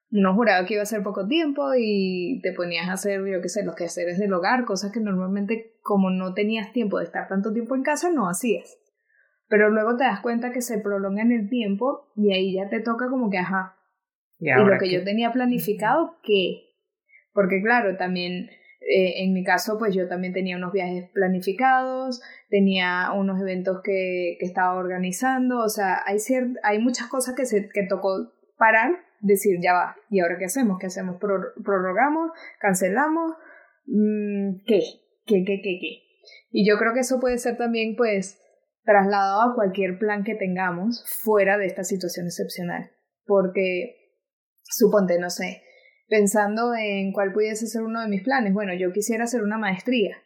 no 0.09 0.33
juraba 0.33 0.65
que 0.65 0.75
iba 0.75 0.83
a 0.83 0.85
ser 0.85 1.03
poco 1.03 1.27
tiempo 1.27 1.71
y 1.77 2.39
te 2.41 2.53
ponías 2.53 2.87
a 2.87 2.93
hacer, 2.93 3.19
yo 3.27 3.41
qué 3.41 3.49
sé, 3.49 3.65
los 3.65 3.75
quehaceres 3.75 4.17
del 4.17 4.31
hogar, 4.31 4.63
cosas 4.63 4.93
que 4.93 5.01
normalmente 5.01 5.73
como 5.83 6.09
no 6.09 6.33
tenías 6.33 6.71
tiempo 6.71 6.99
de 6.99 7.05
estar 7.05 7.27
tanto 7.27 7.51
tiempo 7.51 7.75
en 7.75 7.83
casa, 7.83 8.09
no 8.09 8.29
hacías. 8.29 8.77
Pero 9.49 9.69
luego 9.69 9.95
te 9.95 10.03
das 10.03 10.21
cuenta 10.21 10.51
que 10.51 10.61
se 10.61 10.79
prolonga 10.79 11.21
en 11.21 11.31
el 11.31 11.49
tiempo 11.49 12.11
y 12.15 12.33
ahí 12.33 12.53
ya 12.53 12.69
te 12.69 12.81
toca 12.81 13.09
como 13.09 13.29
que, 13.29 13.37
ajá. 13.37 13.77
Y, 14.39 14.51
lo 14.51 14.77
que 14.77 14.91
yo 14.91 15.03
tenía 15.03 15.31
planificado, 15.31 16.17
¿qué? 16.21 16.75
Porque 17.33 17.61
claro, 17.61 17.97
también 17.97 18.49
eh, 18.81 19.23
en 19.23 19.33
mi 19.33 19.43
caso, 19.43 19.77
pues 19.77 19.95
yo 19.95 20.07
también 20.07 20.33
tenía 20.33 20.55
unos 20.57 20.71
viajes 20.71 21.09
planificados, 21.11 22.21
tenía 22.49 23.11
unos 23.13 23.41
eventos 23.41 23.81
que, 23.83 24.37
que 24.39 24.45
estaba 24.45 24.75
organizando, 24.75 25.59
o 25.59 25.69
sea, 25.69 26.03
hay, 26.05 26.17
hay 26.63 26.79
muchas 26.79 27.07
cosas 27.07 27.35
que, 27.35 27.45
se, 27.45 27.67
que 27.69 27.83
tocó 27.83 28.31
parar, 28.57 28.91
decir, 29.19 29.59
ya 29.61 29.73
va, 29.73 29.95
¿y 30.09 30.19
ahora 30.19 30.37
qué 30.37 30.45
hacemos? 30.45 30.77
¿Qué 30.79 30.87
hacemos? 30.87 31.17
¿Prorrogamos? 31.19 32.31
¿Cancelamos? 32.59 33.33
Mm, 33.87 34.63
¿Qué? 34.65 34.79
¿Qué, 35.25 35.43
qué, 35.43 35.61
qué, 35.61 35.79
qué? 35.81 36.03
Y 36.51 36.67
yo 36.67 36.77
creo 36.77 36.93
que 36.93 37.01
eso 37.01 37.19
puede 37.19 37.37
ser 37.39 37.57
también, 37.57 37.95
pues, 37.95 38.41
trasladado 38.87 39.41
a 39.41 39.53
cualquier 39.53 39.99
plan 39.99 40.23
que 40.23 40.33
tengamos 40.33 41.03
fuera 41.21 41.57
de 41.57 41.65
esta 41.65 41.83
situación 41.83 42.25
excepcional. 42.25 42.89
Porque, 43.25 44.15
suponte, 44.63 45.19
no 45.19 45.29
sé, 45.29 45.61
pensando 46.07 46.73
en 46.73 47.11
cuál 47.11 47.33
pudiese 47.33 47.67
ser 47.67 47.83
uno 47.83 48.01
de 48.01 48.07
mis 48.07 48.23
planes. 48.23 48.53
Bueno, 48.53 48.73
yo 48.73 48.93
quisiera 48.93 49.25
hacer 49.25 49.43
una 49.43 49.57
maestría, 49.57 50.17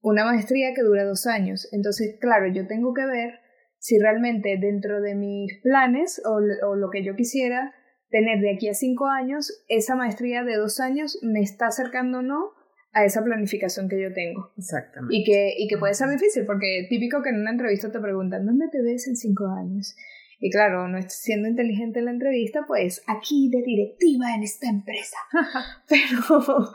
una 0.00 0.24
maestría 0.24 0.72
que 0.74 0.82
dura 0.82 1.04
dos 1.04 1.26
años. 1.26 1.68
Entonces, 1.72 2.16
claro, 2.20 2.46
yo 2.46 2.68
tengo 2.68 2.94
que 2.94 3.04
ver 3.04 3.40
si 3.78 3.98
realmente 3.98 4.56
dentro 4.60 5.00
de 5.00 5.16
mis 5.16 5.60
planes 5.60 6.22
o, 6.24 6.36
o 6.68 6.76
lo 6.76 6.88
que 6.90 7.04
yo 7.04 7.16
quisiera 7.16 7.74
tener 8.10 8.38
de 8.40 8.54
aquí 8.54 8.68
a 8.68 8.74
cinco 8.74 9.06
años, 9.06 9.64
esa 9.68 9.96
maestría 9.96 10.44
de 10.44 10.54
dos 10.54 10.78
años 10.78 11.18
me 11.22 11.40
está 11.40 11.66
acercando 11.66 12.18
o 12.18 12.22
no 12.22 12.52
a 12.92 13.04
esa 13.04 13.24
planificación 13.24 13.88
que 13.88 14.00
yo 14.00 14.12
tengo. 14.12 14.52
Exactamente. 14.56 15.16
Y 15.16 15.24
que, 15.24 15.54
y 15.58 15.68
que 15.68 15.78
puede 15.78 15.94
ser 15.94 16.08
difícil, 16.10 16.44
porque 16.46 16.86
típico 16.88 17.22
que 17.22 17.30
en 17.30 17.40
una 17.40 17.50
entrevista 17.50 17.90
te 17.90 18.00
preguntan, 18.00 18.44
¿dónde 18.44 18.68
te 18.70 18.82
ves 18.82 19.08
en 19.08 19.16
cinco 19.16 19.46
años? 19.48 19.96
Y 20.44 20.50
claro, 20.50 20.88
no 20.88 20.98
siendo 21.06 21.48
inteligente 21.48 22.00
en 22.00 22.06
la 22.06 22.10
entrevista, 22.10 22.64
pues 22.66 23.04
aquí 23.06 23.48
de 23.48 23.62
directiva 23.62 24.34
en 24.34 24.42
esta 24.42 24.68
empresa. 24.68 25.16
pero, 25.88 26.72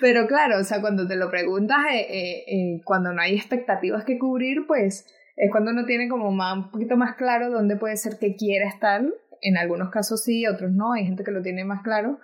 pero 0.00 0.26
claro, 0.26 0.58
o 0.58 0.64
sea, 0.64 0.80
cuando 0.80 1.06
te 1.06 1.16
lo 1.16 1.30
preguntas, 1.30 1.76
eh, 1.92 2.00
eh, 2.00 2.44
eh, 2.46 2.80
cuando 2.82 3.12
no 3.12 3.20
hay 3.20 3.34
expectativas 3.34 4.04
que 4.04 4.18
cubrir, 4.18 4.66
pues 4.66 5.06
es 5.36 5.50
cuando 5.50 5.72
uno 5.72 5.84
tiene 5.84 6.08
como 6.08 6.32
más, 6.32 6.56
un 6.56 6.70
poquito 6.70 6.96
más 6.96 7.16
claro 7.16 7.50
dónde 7.50 7.76
puede 7.76 7.98
ser 7.98 8.18
que 8.18 8.36
quiera 8.36 8.66
estar. 8.68 9.02
En 9.42 9.58
algunos 9.58 9.90
casos 9.90 10.24
sí, 10.24 10.46
otros 10.46 10.72
no, 10.72 10.94
hay 10.94 11.04
gente 11.04 11.24
que 11.24 11.30
lo 11.30 11.42
tiene 11.42 11.66
más 11.66 11.82
claro. 11.82 12.18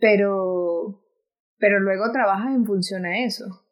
Pero, 0.00 1.03
pero 1.58 1.80
luego 1.80 2.10
trabajas 2.12 2.54
en 2.54 2.64
función 2.64 3.06
a 3.06 3.24
eso. 3.24 3.64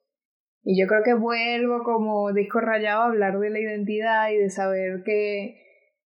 Y 0.65 0.81
yo 0.81 0.87
creo 0.87 1.03
que 1.03 1.15
vuelvo 1.15 1.83
como 1.83 2.33
disco 2.33 2.61
rayado 2.61 3.03
a 3.03 3.07
hablar 3.07 3.39
de 3.39 3.51
la 3.51 3.59
identidad 3.59 4.31
y 4.31 4.37
de 4.37 4.51
saber 4.51 5.03
que 5.05 5.61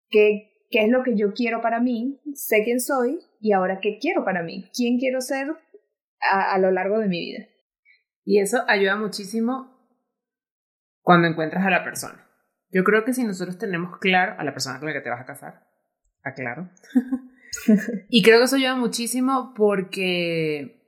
qué, 0.09 0.65
qué 0.69 0.83
es 0.83 0.89
lo 0.89 1.03
que 1.03 1.15
yo 1.15 1.33
quiero 1.33 1.61
para 1.61 1.79
mí, 1.79 2.21
sé 2.33 2.63
quién 2.63 2.79
soy 2.79 3.19
y 3.39 3.53
ahora 3.53 3.79
qué 3.81 3.97
quiero 3.99 4.25
para 4.25 4.43
mí, 4.43 4.69
quién 4.75 4.99
quiero 4.99 5.21
ser 5.21 5.47
a, 6.19 6.53
a 6.53 6.59
lo 6.59 6.71
largo 6.71 6.99
de 6.99 7.07
mi 7.07 7.19
vida. 7.19 7.45
Y 8.25 8.39
eso 8.39 8.63
ayuda 8.67 8.97
muchísimo 8.97 9.71
cuando 11.01 11.27
encuentras 11.27 11.65
a 11.65 11.69
la 11.69 11.83
persona. 11.83 12.27
Yo 12.71 12.83
creo 12.83 13.03
que 13.03 13.13
si 13.13 13.23
nosotros 13.23 13.57
tenemos 13.57 13.97
claro 13.99 14.35
a 14.37 14.43
la 14.43 14.53
persona 14.53 14.79
con 14.79 14.87
la 14.87 14.93
que 14.93 15.01
te 15.01 15.09
vas 15.09 15.21
a 15.21 15.25
casar, 15.25 15.67
aclaro. 16.23 16.69
y 18.09 18.21
creo 18.21 18.39
que 18.39 18.45
eso 18.45 18.55
ayuda 18.57 18.75
muchísimo 18.75 19.53
porque 19.55 20.80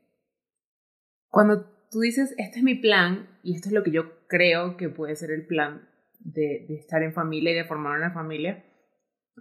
cuando 1.34 1.66
tú 1.90 2.02
dices, 2.02 2.36
este 2.38 2.60
es 2.60 2.64
mi 2.64 2.76
plan 2.76 3.28
y 3.42 3.56
esto 3.56 3.70
es 3.70 3.74
lo 3.74 3.82
que 3.82 3.90
yo 3.90 4.28
creo 4.28 4.78
que 4.78 4.90
puede 4.90 5.16
ser 5.16 5.32
el 5.32 5.48
plan 5.48 5.90
de, 6.20 6.68
de 6.70 6.76
estar 6.76 7.02
en 7.02 7.12
familia 7.12 7.54
y 7.54 7.56
de 7.56 7.66
formar 7.66 7.98
una 7.98 8.14
familia, 8.14 8.64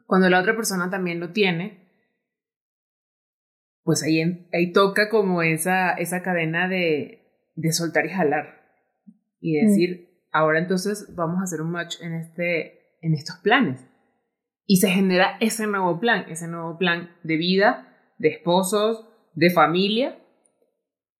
cuando 0.06 0.30
la 0.30 0.40
otra 0.40 0.56
persona 0.56 0.88
también 0.88 1.20
lo 1.20 1.32
tiene, 1.32 1.82
pues 3.82 4.02
ahí, 4.02 4.22
ahí 4.54 4.72
toca 4.72 5.10
como 5.10 5.42
esa, 5.42 5.92
esa 5.92 6.22
cadena 6.22 6.66
de, 6.66 7.50
de 7.56 7.72
soltar 7.74 8.06
y 8.06 8.08
jalar. 8.08 8.62
Y 9.38 9.60
mm. 9.60 9.66
decir, 9.66 10.24
ahora 10.32 10.60
entonces 10.60 11.14
vamos 11.14 11.40
a 11.40 11.44
hacer 11.44 11.60
un 11.60 11.72
match 11.72 12.00
en, 12.00 12.14
este, 12.14 12.96
en 13.02 13.12
estos 13.12 13.36
planes. 13.42 13.86
Y 14.64 14.76
se 14.76 14.88
genera 14.88 15.36
ese 15.40 15.66
nuevo 15.66 16.00
plan, 16.00 16.24
ese 16.30 16.48
nuevo 16.48 16.78
plan 16.78 17.10
de 17.22 17.36
vida, 17.36 18.14
de 18.16 18.30
esposos, 18.30 19.06
de 19.34 19.50
familia. 19.50 20.18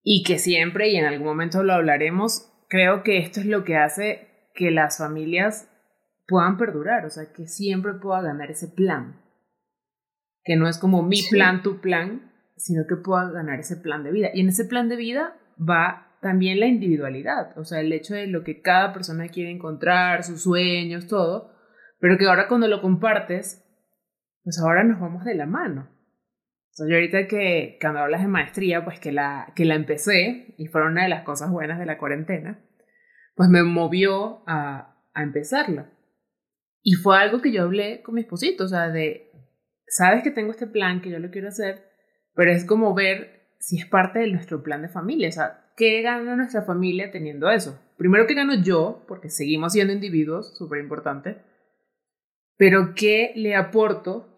Y 0.03 0.25
que 0.25 0.39
siempre, 0.39 0.91
y 0.91 0.97
en 0.97 1.05
algún 1.05 1.27
momento 1.27 1.63
lo 1.63 1.75
hablaremos, 1.75 2.53
creo 2.69 3.03
que 3.03 3.19
esto 3.19 3.41
es 3.41 3.47
lo 3.47 3.65
que 3.65 3.77
hace 3.77 4.29
que 4.55 4.71
las 4.71 4.99
familias 4.99 5.69
puedan 6.27 6.57
perdurar, 6.57 7.05
o 7.05 7.11
sea, 7.11 7.33
que 7.33 7.47
siempre 7.47 7.95
pueda 7.95 8.23
ganar 8.23 8.51
ese 8.51 8.69
plan. 8.69 9.21
Que 10.45 10.57
no 10.57 10.69
es 10.69 10.79
como 10.79 11.03
mi 11.03 11.21
plan, 11.31 11.63
tu 11.63 11.81
plan, 11.81 12.33
sino 12.57 12.87
que 12.89 12.97
pueda 12.97 13.31
ganar 13.31 13.61
ese 13.61 13.77
plan 13.77 14.03
de 14.03 14.11
vida. 14.11 14.29
Y 14.33 14.41
en 14.41 14.49
ese 14.49 14.65
plan 14.65 14.89
de 14.89 14.97
vida 14.97 15.37
va 15.59 16.09
también 16.21 16.61
la 16.61 16.67
individualidad, 16.67 17.59
o 17.59 17.65
sea, 17.65 17.81
el 17.81 17.93
hecho 17.93 18.15
de 18.15 18.29
lo 18.29 18.45
que 18.45 18.63
cada 18.63 18.93
persona 18.93 19.29
quiere 19.29 19.51
encontrar, 19.51 20.23
sus 20.23 20.45
sueños, 20.45 21.09
todo, 21.09 21.53
pero 21.99 22.17
que 22.17 22.27
ahora 22.27 22.47
cuando 22.47 22.69
lo 22.69 22.81
compartes, 22.81 23.65
pues 24.45 24.61
ahora 24.61 24.85
nos 24.85 25.01
vamos 25.01 25.25
de 25.25 25.35
la 25.35 25.47
mano. 25.47 25.89
Sea, 26.73 26.87
yo 26.89 26.95
ahorita 26.95 27.29
que 27.29 27.79
cuando 27.81 28.01
hablas 28.01 28.23
de 28.23 28.29
maestría, 28.29 28.85
pues 28.85 28.99
que 28.99 29.13
la, 29.13 29.53
que 29.55 29.65
la 29.65 29.75
empecé, 29.75 30.55
y 30.57 30.67
fue 30.67 30.85
una 30.87 31.03
de 31.03 31.11
las 31.11 31.23
cosas 31.23 31.51
buenas 31.51 31.79
de 31.79 31.87
la 31.87 31.99
cuarentena, 31.99 32.65
pues 33.35 33.49
me 33.51 33.63
movió 33.63 34.43
a, 34.47 35.03
a 35.13 35.23
empezarla. 35.23 35.93
Y 36.83 36.95
fue 36.95 37.19
algo 37.19 37.43
que 37.43 37.53
yo 37.53 37.63
hablé 37.63 38.03
con 38.03 38.15
mi 38.15 38.23
esposito, 38.23 38.65
o 38.65 38.69
sea, 38.69 38.89
de, 38.89 39.31
sabes 39.87 40.23
que 40.23 40.31
tengo 40.31 40.51
este 40.51 40.67
plan, 40.67 41.01
que 41.01 41.11
yo 41.11 41.19
lo 41.19 41.31
quiero 41.31 41.49
hacer, 41.49 41.85
pero 42.35 42.51
es 42.51 42.65
como 42.65 42.95
ver 42.95 43.55
si 43.61 43.79
es 43.79 43.87
parte 43.87 44.19
de 44.21 44.33
nuestro 44.33 44.63
plan 44.63 44.83
de 44.83 44.89
familia, 44.89 45.29
o 45.29 45.33
sea, 45.33 45.73
¿qué 45.77 46.03
gana 46.03 46.35
nuestra 46.35 46.63
familia 46.63 47.11
teniendo 47.13 47.51
eso? 47.51 47.81
Primero, 47.97 48.27
¿qué 48.27 48.35
gano 48.35 48.55
yo? 48.55 49.05
Porque 49.07 49.29
seguimos 49.29 49.75
siendo 49.75 49.93
individuos, 49.93 50.57
súper 50.57 50.81
importante, 50.81 51.37
pero 52.57 52.95
¿qué 52.97 53.33
le 53.37 53.55
aporto 53.55 54.32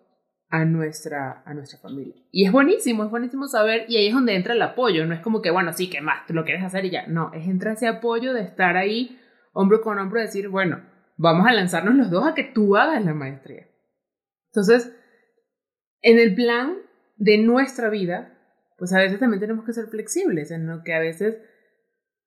a 0.55 0.65
nuestra, 0.65 1.43
a 1.45 1.53
nuestra 1.53 1.81
familia? 1.81 2.15
Y 2.31 2.47
es 2.47 2.53
buenísimo, 2.53 3.03
es 3.05 3.11
buenísimo 3.11 3.49
saber, 3.49 3.87
y 3.89 3.97
ahí 3.97 4.07
es 4.07 4.15
donde 4.15 4.37
entra 4.37 4.55
el 4.55 4.63
apoyo, 4.63 5.05
no 5.05 5.13
es 5.13 5.21
como 5.21 5.43
que, 5.43 5.51
bueno, 5.51 5.73
sí, 5.73 5.91
que 5.91 6.01
más? 6.01 6.27
Tú 6.27 6.33
lo 6.33 6.45
quieres 6.45 6.63
hacer 6.63 6.85
y 6.85 6.91
ya, 6.91 7.09
no, 7.09 7.33
es 7.35 7.49
entra 7.49 7.73
ese 7.73 7.89
apoyo 7.89 8.33
de 8.33 8.43
estar 8.43 8.77
ahí, 8.77 9.21
hombro 9.53 9.81
con 9.81 9.99
hombro, 9.99 10.21
decir, 10.21 10.49
bueno, 10.49 10.81
vamos 11.17 11.49
a 11.49 11.53
lanzarnos 11.53 11.97
los 11.97 12.09
dos 12.09 12.25
a 12.25 12.35
que 12.35 12.45
tú 12.45 12.77
hagas 12.77 13.05
la 13.05 13.15
maestría. 13.15 13.67
Entonces, 14.53 14.95
en 16.03 16.21
el 16.21 16.37
plan 16.37 16.77
de 17.17 17.39
nuestra 17.39 17.89
vida, 17.89 18.39
pues 18.79 18.93
a 18.93 19.01
veces 19.01 19.19
también 19.19 19.41
tenemos 19.41 19.65
que 19.65 19.73
ser 19.73 19.87
flexibles, 19.87 20.53
en 20.53 20.69
lo 20.69 20.85
que 20.85 20.95
a 20.95 21.01
veces, 21.01 21.39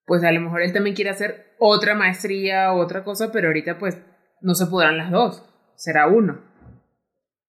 pues 0.06 0.22
a 0.26 0.34
lo 0.34 0.42
mejor 0.42 0.64
él 0.64 0.74
también 0.74 0.98
quiere 0.98 1.12
hacer 1.12 1.56
otra 1.60 1.96
maestría 1.96 2.74
otra 2.74 3.06
cosa, 3.06 3.32
pero 3.32 3.48
ahorita 3.48 3.80
pues 3.80 3.98
no 4.42 4.54
se 4.54 4.66
podrán 4.66 4.98
las 4.98 5.12
dos, 5.12 5.48
será 5.78 6.08
uno 6.08 6.47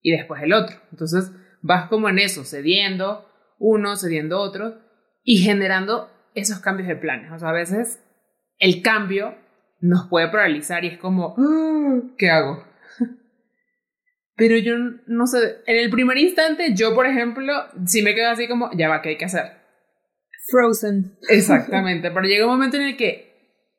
y 0.02 0.12
después 0.12 0.43
el 0.43 0.52
otro. 0.52 0.76
Entonces 0.90 1.33
vas 1.62 1.88
como 1.88 2.09
en 2.09 2.19
eso, 2.19 2.45
cediendo 2.45 3.26
uno, 3.59 3.97
cediendo 3.97 4.38
otro 4.38 4.81
y 5.23 5.38
generando 5.38 6.11
esos 6.35 6.61
cambios 6.61 6.88
de 6.88 6.97
planes. 6.97 7.33
O 7.33 7.38
sea, 7.38 7.50
a 7.50 7.52
veces 7.52 8.02
el 8.59 8.83
cambio 8.83 9.37
nos 9.81 10.09
puede 10.09 10.28
paralizar 10.28 10.85
y 10.85 10.88
es 10.88 10.99
como, 10.99 11.35
ah, 11.38 12.00
¿qué 12.17 12.31
hago? 12.31 12.64
Pero 14.37 14.57
yo 14.59 14.75
no 15.07 15.26
sé, 15.26 15.59
en 15.67 15.76
el 15.76 15.90
primer 15.90 16.19
instante 16.19 16.75
yo, 16.75 16.95
por 16.95 17.07
ejemplo, 17.07 17.52
sí 17.87 18.02
me 18.02 18.14
quedo 18.14 18.31
así 18.31 18.49
como, 18.49 18.71
ya 18.76 18.88
va, 18.88 19.02
¿qué 19.02 19.11
hay 19.11 19.19
que 19.19 19.25
hacer? 19.25 19.59
Frozen. 20.50 21.19
Exactamente, 21.28 22.11
pero 22.11 22.26
llega 22.26 22.47
un 22.47 22.52
momento 22.52 22.76
en 22.76 22.85
el 22.85 22.97
que 22.97 23.28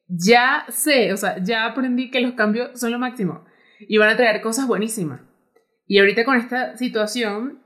ya 0.07 0.65
sé, 0.69 1.13
o 1.13 1.17
sea, 1.17 1.41
ya 1.43 1.65
aprendí 1.65 2.11
que 2.11 2.19
los 2.19 2.33
cambios 2.33 2.79
son 2.79 2.91
lo 2.91 2.99
máximo 2.99 3.45
y 3.79 3.97
van 3.97 4.09
a 4.09 4.17
traer 4.17 4.41
cosas 4.41 4.67
buenísimas. 4.67 5.21
Y 5.89 5.98
ahorita 5.98 6.24
con 6.24 6.38
esta 6.38 6.77
situación, 6.77 7.63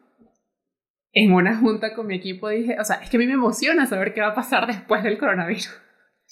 en 1.11 1.33
una 1.33 1.57
junta 1.57 1.93
con 1.93 2.07
mi 2.07 2.15
equipo 2.15 2.47
dije, 2.47 2.77
o 2.79 2.85
sea, 2.85 2.95
es 2.95 3.09
que 3.09 3.17
a 3.17 3.19
mí 3.19 3.27
me 3.27 3.33
emociona 3.33 3.85
saber 3.85 4.13
qué 4.13 4.21
va 4.21 4.29
a 4.29 4.33
pasar 4.33 4.65
después 4.65 5.03
del 5.03 5.17
coronavirus. 5.17 5.69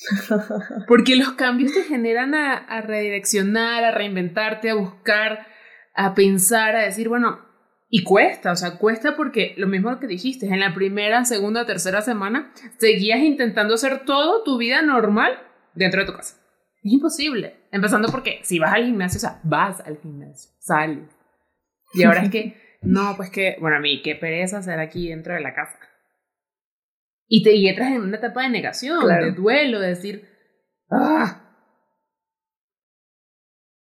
Porque 0.88 1.18
los 1.18 1.34
cambios 1.34 1.74
te 1.74 1.84
generan 1.84 2.34
a, 2.34 2.80
redireccionar, 2.80 3.84
a 3.84 3.92
reinventarte, 3.92 4.70
a 4.70 4.76
buscar, 4.76 5.46
a 5.94 6.16
pensar, 6.16 6.78
a 6.78 6.84
decir, 6.84 7.10
bueno, 7.10 7.42
y 7.90 8.06
cuesta, 8.06 8.54
o 8.54 8.56
sea, 8.56 8.78
cuesta 8.78 9.18
porque 9.18 9.54
lo 9.58 9.68
mismo 9.68 10.00
que 10.00 10.08
dijiste, 10.08 10.46
en 10.46 10.62
la 10.62 10.74
primera, 10.74 11.26
segunda, 11.26 11.66
tercera 11.66 12.02
semana, 12.02 12.54
seguías 12.78 13.20
intentando 13.20 13.74
hacer 13.74 14.06
todo 14.06 14.44
tu 14.44 14.58
vida 14.58 14.82
normal 14.82 15.38
dentro 15.76 16.00
de 16.00 16.08
tu 16.08 16.14
casa. 16.14 16.38
Es 16.82 16.94
imposible. 16.94 17.66
Empezando 17.70 18.08
porque 18.08 18.40
si 18.44 18.60
vas 18.60 18.72
al 18.72 18.86
gimnasio, 18.86 19.18
o 19.18 19.20
sea, 19.20 19.42
vas 19.44 19.82
al 19.82 19.98
gimnasio, 19.98 20.52
sales. 20.60 21.21
Y 22.02 22.04
ahora 22.04 22.24
es 22.24 22.30
que, 22.30 22.56
no, 22.82 23.16
pues 23.18 23.30
que, 23.30 23.58
bueno, 23.60 23.78
a 23.78 23.80
mí, 23.80 24.02
qué 24.02 24.16
pereza 24.16 24.60
hacer 24.60 24.80
aquí 24.80 25.10
dentro 25.10 25.34
de 25.34 25.42
la 25.42 25.54
casa. 25.54 25.78
Y 27.28 27.44
te 27.44 27.54
y 27.54 27.68
entras 27.68 27.92
en 27.92 28.02
una 28.02 28.18
etapa 28.18 28.44
de 28.44 28.50
negación, 28.50 29.08
de 29.08 29.32
duelo, 29.32 29.80
de 29.80 29.88
decir, 29.90 30.28
¡ah! 30.90 31.42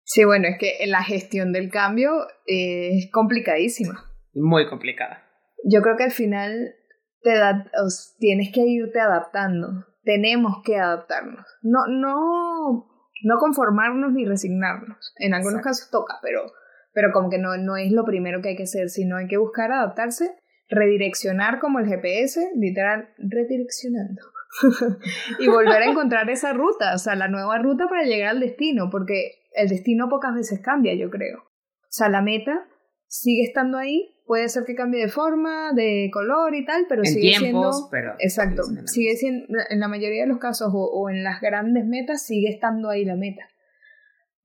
Sí, 0.03 0.25
bueno, 0.25 0.47
es 0.49 0.57
que 0.57 0.85
la 0.87 1.03
gestión 1.03 1.53
del 1.53 1.69
cambio 1.69 2.11
es 2.45 3.09
complicadísima. 3.11 4.11
Muy 4.33 4.67
complicada. 4.67 5.23
Yo 5.63 5.81
creo 5.81 5.95
que 5.95 6.05
al 6.05 6.11
final 6.11 6.75
te 7.21 7.37
da, 7.37 7.71
tienes 8.19 8.51
que 8.53 8.61
irte 8.61 8.99
adaptando. 8.99 9.85
Tenemos 10.03 10.61
que 10.65 10.77
adaptarnos. 10.77 11.45
No, 11.61 11.79
no, 11.87 12.87
no 13.23 13.37
conformarnos 13.39 14.11
ni 14.13 14.25
resignarnos. 14.25 15.13
En 15.17 15.33
algunos 15.33 15.61
casos 15.61 15.89
toca, 15.91 16.15
pero, 16.21 16.51
pero 16.93 17.11
como 17.11 17.29
que 17.29 17.37
no, 17.37 17.57
no 17.57 17.77
es 17.77 17.91
lo 17.91 18.03
primero 18.05 18.41
que 18.41 18.49
hay 18.49 18.55
que 18.55 18.63
hacer, 18.63 18.89
sino 18.89 19.17
hay 19.17 19.27
que 19.27 19.37
buscar 19.37 19.71
adaptarse, 19.71 20.35
redireccionar 20.69 21.59
como 21.59 21.79
el 21.79 21.87
GPS, 21.87 22.51
literal, 22.55 23.09
redireccionando. 23.17 24.21
y 25.39 25.47
volver 25.47 25.81
a 25.81 25.85
encontrar 25.85 26.29
esa 26.29 26.53
ruta, 26.53 26.93
o 26.93 26.97
sea, 26.97 27.15
la 27.15 27.27
nueva 27.27 27.57
ruta 27.57 27.87
para 27.87 28.03
llegar 28.03 28.29
al 28.29 28.39
destino, 28.39 28.89
porque 28.89 29.41
el 29.53 29.69
destino 29.69 30.09
pocas 30.09 30.33
veces 30.33 30.59
cambia, 30.61 30.93
yo 30.95 31.09
creo. 31.09 31.39
O 31.39 31.93
sea, 31.93 32.09
la 32.09 32.21
meta 32.21 32.67
sigue 33.07 33.43
estando 33.43 33.77
ahí, 33.77 34.15
puede 34.25 34.47
ser 34.47 34.63
que 34.63 34.75
cambie 34.75 35.01
de 35.01 35.09
forma, 35.09 35.73
de 35.73 36.09
color 36.13 36.55
y 36.55 36.65
tal, 36.65 36.85
pero 36.87 37.03
sigue 37.03 37.33
siendo... 37.33 37.69
Pero 37.91 38.13
exacto, 38.19 38.63
sigue 38.85 39.15
siendo, 39.17 39.45
en 39.69 39.79
la 39.79 39.89
mayoría 39.89 40.21
de 40.21 40.29
los 40.29 40.39
casos 40.39 40.69
o, 40.73 41.09
en 41.09 41.23
las 41.23 41.41
grandes 41.41 41.85
metas 41.85 42.25
sigue 42.25 42.49
estando 42.49 42.89
ahí 42.89 43.03
la 43.03 43.17
meta, 43.17 43.43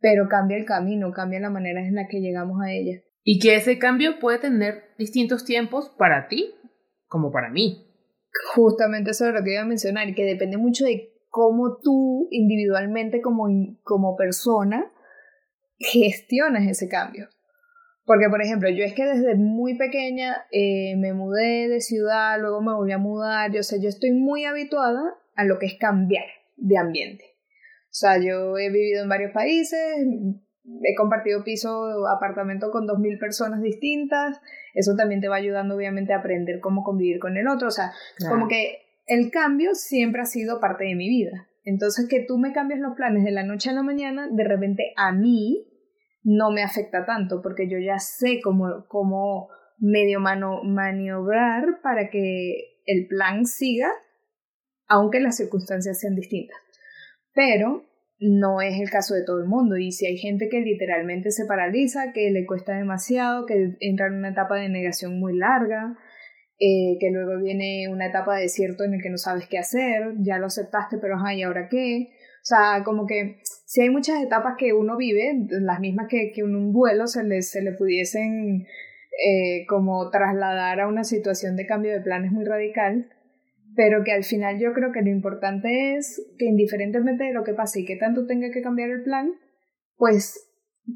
pero 0.00 0.28
cambia 0.28 0.56
el 0.56 0.64
camino, 0.64 1.12
cambia 1.12 1.40
la 1.40 1.50
manera 1.50 1.80
en 1.80 1.94
la 1.94 2.08
que 2.08 2.20
llegamos 2.20 2.60
a 2.62 2.72
ella. 2.72 3.02
Y 3.22 3.38
que 3.38 3.56
ese 3.56 3.78
cambio 3.78 4.18
puede 4.20 4.38
tener 4.38 4.94
distintos 4.98 5.44
tiempos 5.44 5.92
para 5.98 6.28
ti 6.28 6.54
como 7.06 7.32
para 7.32 7.50
mí. 7.50 7.86
Justamente 8.54 9.10
eso 9.10 9.26
es 9.26 9.34
lo 9.34 9.42
que 9.42 9.52
iba 9.54 9.62
a 9.62 9.66
mencionar, 9.66 10.14
que 10.14 10.24
depende 10.24 10.58
mucho 10.58 10.84
de 10.84 11.12
cómo 11.28 11.78
tú 11.82 12.28
individualmente 12.30 13.20
como, 13.20 13.46
como 13.82 14.16
persona 14.16 14.92
gestionas 15.78 16.66
ese 16.66 16.88
cambio. 16.88 17.28
Porque, 18.04 18.28
por 18.30 18.40
ejemplo, 18.40 18.70
yo 18.70 18.84
es 18.84 18.94
que 18.94 19.04
desde 19.04 19.34
muy 19.34 19.76
pequeña 19.76 20.46
eh, 20.52 20.94
me 20.96 21.12
mudé 21.12 21.68
de 21.68 21.80
ciudad, 21.80 22.40
luego 22.40 22.62
me 22.62 22.72
volví 22.72 22.92
a 22.92 22.98
mudar, 22.98 23.52
yo 23.52 23.64
sé, 23.64 23.82
yo 23.82 23.88
estoy 23.88 24.12
muy 24.12 24.44
habituada 24.44 25.02
a 25.34 25.44
lo 25.44 25.58
que 25.58 25.66
es 25.66 25.74
cambiar 25.78 26.24
de 26.56 26.78
ambiente. 26.78 27.35
O 27.96 27.98
sea, 27.98 28.18
yo 28.18 28.58
he 28.58 28.68
vivido 28.68 29.02
en 29.02 29.08
varios 29.08 29.32
países, 29.32 29.80
he 30.82 30.94
compartido 30.96 31.42
piso, 31.42 32.06
apartamento 32.14 32.70
con 32.70 32.86
dos 32.86 32.98
mil 32.98 33.18
personas 33.18 33.62
distintas, 33.62 34.38
eso 34.74 34.94
también 34.94 35.22
te 35.22 35.28
va 35.28 35.36
ayudando 35.36 35.76
obviamente 35.76 36.12
a 36.12 36.18
aprender 36.18 36.60
cómo 36.60 36.84
convivir 36.84 37.18
con 37.18 37.38
el 37.38 37.48
otro, 37.48 37.68
o 37.68 37.70
sea, 37.70 37.92
como 38.28 38.48
que 38.48 38.82
el 39.06 39.30
cambio 39.30 39.74
siempre 39.74 40.20
ha 40.20 40.26
sido 40.26 40.60
parte 40.60 40.84
de 40.84 40.94
mi 40.94 41.08
vida. 41.08 41.48
Entonces, 41.64 42.06
que 42.06 42.20
tú 42.20 42.36
me 42.36 42.52
cambies 42.52 42.80
los 42.80 42.94
planes 42.94 43.24
de 43.24 43.30
la 43.30 43.44
noche 43.44 43.70
a 43.70 43.72
la 43.72 43.82
mañana, 43.82 44.28
de 44.30 44.44
repente 44.44 44.92
a 44.96 45.12
mí 45.12 45.66
no 46.22 46.50
me 46.50 46.62
afecta 46.62 47.06
tanto 47.06 47.40
porque 47.40 47.66
yo 47.66 47.78
ya 47.78 47.98
sé 47.98 48.40
cómo, 48.44 48.84
cómo 48.88 49.48
medio 49.78 50.20
mano, 50.20 50.62
maniobrar 50.64 51.80
para 51.82 52.10
que 52.10 52.82
el 52.84 53.06
plan 53.08 53.46
siga, 53.46 53.88
aunque 54.86 55.18
las 55.18 55.38
circunstancias 55.38 55.98
sean 55.98 56.14
distintas. 56.14 56.58
Pero 57.36 57.84
no 58.18 58.62
es 58.62 58.80
el 58.80 58.90
caso 58.90 59.14
de 59.14 59.24
todo 59.24 59.38
el 59.38 59.46
mundo 59.46 59.76
y 59.76 59.92
si 59.92 60.06
hay 60.06 60.16
gente 60.16 60.48
que 60.48 60.60
literalmente 60.60 61.30
se 61.30 61.44
paraliza, 61.44 62.12
que 62.14 62.30
le 62.30 62.46
cuesta 62.46 62.76
demasiado, 62.76 63.44
que 63.44 63.76
entra 63.80 64.06
en 64.06 64.14
una 64.14 64.30
etapa 64.30 64.56
de 64.56 64.70
negación 64.70 65.20
muy 65.20 65.36
larga, 65.36 65.96
eh, 66.58 66.96
que 66.98 67.10
luego 67.10 67.38
viene 67.42 67.88
una 67.90 68.06
etapa 68.06 68.36
de 68.36 68.42
desierto 68.44 68.84
en 68.84 68.94
el 68.94 69.02
que 69.02 69.10
no 69.10 69.18
sabes 69.18 69.46
qué 69.46 69.58
hacer, 69.58 70.14
ya 70.20 70.38
lo 70.38 70.46
aceptaste, 70.46 70.96
pero 70.98 71.16
ay, 71.22 71.40
¿y 71.40 71.42
ahora 71.42 71.68
qué? 71.68 72.08
O 72.10 72.48
sea, 72.48 72.82
como 72.84 73.06
que 73.06 73.42
si 73.66 73.82
hay 73.82 73.90
muchas 73.90 74.22
etapas 74.22 74.54
que 74.56 74.72
uno 74.72 74.96
vive, 74.96 75.34
las 75.60 75.80
mismas 75.80 76.06
que, 76.08 76.32
que 76.34 76.40
en 76.40 76.56
un 76.56 76.72
duelo 76.72 77.06
se 77.06 77.22
le, 77.22 77.42
se 77.42 77.60
le 77.60 77.72
pudiesen 77.72 78.66
eh, 79.18 79.66
como 79.68 80.08
trasladar 80.10 80.80
a 80.80 80.88
una 80.88 81.04
situación 81.04 81.56
de 81.56 81.66
cambio 81.66 81.92
de 81.92 82.00
planes 82.00 82.32
muy 82.32 82.46
radical, 82.46 83.10
pero 83.76 84.02
que 84.02 84.12
al 84.12 84.24
final 84.24 84.58
yo 84.58 84.72
creo 84.72 84.90
que 84.90 85.02
lo 85.02 85.10
importante 85.10 85.96
es 85.96 86.26
que 86.38 86.46
indiferentemente 86.46 87.24
de 87.24 87.32
lo 87.32 87.44
que 87.44 87.52
pase 87.52 87.80
y 87.80 87.84
que 87.84 87.96
tanto 87.96 88.26
tenga 88.26 88.50
que 88.50 88.62
cambiar 88.62 88.90
el 88.90 89.02
plan, 89.02 89.32
pues 89.96 90.50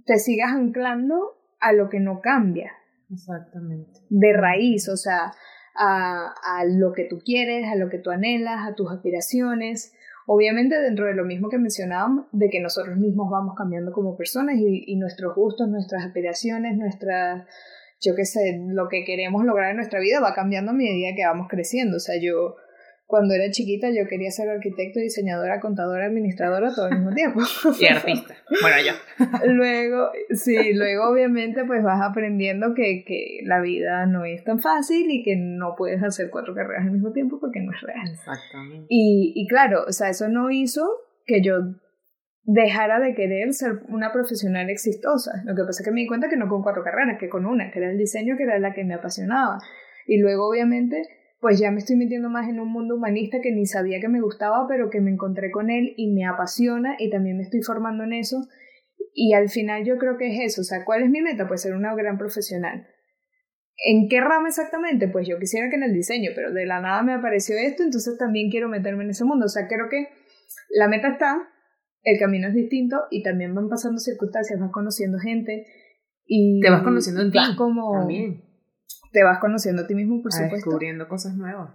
te 0.06 0.18
sigas 0.18 0.52
anclando 0.52 1.36
a 1.60 1.72
lo 1.72 1.90
que 1.90 2.00
no 2.00 2.20
cambia. 2.20 2.72
Exactamente. 3.10 4.00
De 4.08 4.32
raíz, 4.32 4.88
o 4.88 4.96
sea, 4.96 5.32
a, 5.76 6.32
a 6.42 6.64
lo 6.64 6.92
que 6.92 7.04
tú 7.04 7.18
quieres, 7.22 7.66
a 7.68 7.76
lo 7.76 7.90
que 7.90 7.98
tú 7.98 8.10
anhelas, 8.10 8.66
a 8.66 8.74
tus 8.74 8.90
aspiraciones. 8.90 9.92
Obviamente 10.26 10.80
dentro 10.80 11.06
de 11.06 11.14
lo 11.14 11.24
mismo 11.24 11.50
que 11.50 11.58
mencionábamos, 11.58 12.26
de 12.32 12.48
que 12.48 12.60
nosotros 12.60 12.96
mismos 12.96 13.30
vamos 13.30 13.54
cambiando 13.58 13.92
como 13.92 14.16
personas 14.16 14.56
y, 14.56 14.84
y 14.86 14.96
nuestros 14.96 15.34
gustos, 15.34 15.68
nuestras 15.68 16.06
aspiraciones, 16.06 16.78
nuestras, 16.78 17.46
yo 18.00 18.14
qué 18.14 18.24
sé, 18.24 18.58
lo 18.68 18.88
que 18.88 19.04
queremos 19.04 19.44
lograr 19.44 19.70
en 19.70 19.76
nuestra 19.76 20.00
vida 20.00 20.20
va 20.20 20.32
cambiando 20.32 20.70
a 20.70 20.74
medida 20.74 21.14
que 21.14 21.26
vamos 21.26 21.48
creciendo. 21.50 21.96
O 21.96 22.00
sea, 22.00 22.14
yo 22.22 22.56
cuando 23.10 23.34
era 23.34 23.50
chiquita 23.50 23.90
yo 23.90 24.06
quería 24.08 24.30
ser 24.30 24.48
arquitecto, 24.48 25.00
diseñadora, 25.00 25.60
contadora, 25.60 26.06
administradora 26.06 26.72
todo 26.72 26.86
al 26.86 26.92
mismo 26.92 27.12
tiempo. 27.12 27.40
y 27.80 27.86
artista. 27.86 28.36
Bueno, 28.62 28.76
yo. 28.86 28.92
luego, 29.52 30.10
sí, 30.30 30.72
luego 30.74 31.10
obviamente 31.10 31.64
pues 31.64 31.82
vas 31.82 32.00
aprendiendo 32.00 32.72
que, 32.72 33.04
que 33.04 33.40
la 33.44 33.60
vida 33.60 34.06
no 34.06 34.24
es 34.24 34.44
tan 34.44 34.60
fácil 34.60 35.10
y 35.10 35.24
que 35.24 35.34
no 35.36 35.74
puedes 35.76 36.00
hacer 36.04 36.30
cuatro 36.30 36.54
carreras 36.54 36.84
al 36.84 36.92
mismo 36.92 37.12
tiempo 37.12 37.40
porque 37.40 37.60
no 37.60 37.72
es 37.72 37.80
real. 37.80 38.08
Exactamente. 38.12 38.86
Y, 38.88 39.32
y 39.34 39.48
claro, 39.48 39.84
o 39.88 39.92
sea, 39.92 40.08
eso 40.08 40.28
no 40.28 40.50
hizo 40.50 40.88
que 41.26 41.42
yo 41.42 41.56
dejara 42.44 43.00
de 43.00 43.14
querer 43.14 43.52
ser 43.52 43.80
una 43.88 44.12
profesional 44.12 44.70
exitosa. 44.70 45.42
Lo 45.44 45.56
que 45.56 45.62
pasa 45.64 45.82
es 45.82 45.84
que 45.84 45.92
me 45.92 46.02
di 46.02 46.06
cuenta 46.06 46.28
que 46.28 46.36
no 46.36 46.48
con 46.48 46.62
cuatro 46.62 46.84
carreras, 46.84 47.18
que 47.18 47.28
con 47.28 47.44
una, 47.44 47.72
que 47.72 47.80
era 47.80 47.90
el 47.90 47.98
diseño, 47.98 48.36
que 48.36 48.44
era 48.44 48.58
la 48.60 48.72
que 48.72 48.84
me 48.84 48.94
apasionaba. 48.94 49.58
Y 50.06 50.18
luego 50.18 50.48
obviamente 50.48 51.19
pues 51.40 51.58
ya 51.58 51.70
me 51.70 51.78
estoy 51.78 51.96
metiendo 51.96 52.28
más 52.28 52.48
en 52.48 52.60
un 52.60 52.70
mundo 52.70 52.96
humanista 52.96 53.38
que 53.42 53.50
ni 53.50 53.64
sabía 53.64 53.98
que 53.98 54.08
me 54.08 54.20
gustaba, 54.20 54.66
pero 54.68 54.90
que 54.90 55.00
me 55.00 55.10
encontré 55.10 55.50
con 55.50 55.70
él 55.70 55.94
y 55.96 56.12
me 56.12 56.26
apasiona 56.26 56.96
y 56.98 57.10
también 57.10 57.38
me 57.38 57.44
estoy 57.44 57.62
formando 57.62 58.04
en 58.04 58.12
eso. 58.12 58.46
Y 59.14 59.32
al 59.32 59.48
final 59.48 59.84
yo 59.84 59.96
creo 59.96 60.18
que 60.18 60.28
es 60.28 60.52
eso, 60.52 60.60
o 60.60 60.64
sea, 60.64 60.84
¿cuál 60.84 61.02
es 61.02 61.10
mi 61.10 61.22
meta? 61.22 61.48
Pues 61.48 61.62
ser 61.62 61.74
una 61.74 61.94
gran 61.94 62.18
profesional. 62.18 62.86
¿En 63.82 64.08
qué 64.08 64.20
rama 64.20 64.48
exactamente? 64.48 65.08
Pues 65.08 65.26
yo 65.26 65.38
quisiera 65.38 65.70
que 65.70 65.76
en 65.76 65.82
el 65.84 65.94
diseño, 65.94 66.32
pero 66.34 66.52
de 66.52 66.66
la 66.66 66.80
nada 66.82 67.02
me 67.02 67.14
apareció 67.14 67.56
esto, 67.56 67.82
entonces 67.82 68.18
también 68.18 68.50
quiero 68.50 68.68
meterme 68.68 69.04
en 69.04 69.10
ese 69.10 69.24
mundo. 69.24 69.46
O 69.46 69.48
sea, 69.48 69.66
creo 69.66 69.88
que 69.88 70.08
la 70.68 70.88
meta 70.88 71.08
está, 71.08 71.48
el 72.02 72.18
camino 72.18 72.48
es 72.48 72.54
distinto 72.54 72.96
y 73.10 73.22
también 73.22 73.54
van 73.54 73.70
pasando 73.70 73.98
circunstancias, 73.98 74.60
vas 74.60 74.70
conociendo 74.70 75.18
gente 75.18 75.66
y... 76.26 76.60
Te 76.60 76.68
vas 76.68 76.82
conociendo 76.82 77.22
en 77.22 77.30
ti 77.32 77.38
como... 77.56 77.92
también 77.98 78.49
te 79.12 79.22
vas 79.24 79.38
conociendo 79.38 79.82
a 79.82 79.86
ti 79.86 79.94
mismo, 79.94 80.22
por 80.22 80.32
supuesto. 80.32 80.56
Descubriendo 80.56 81.08
cosas 81.08 81.36
nuevas. 81.36 81.74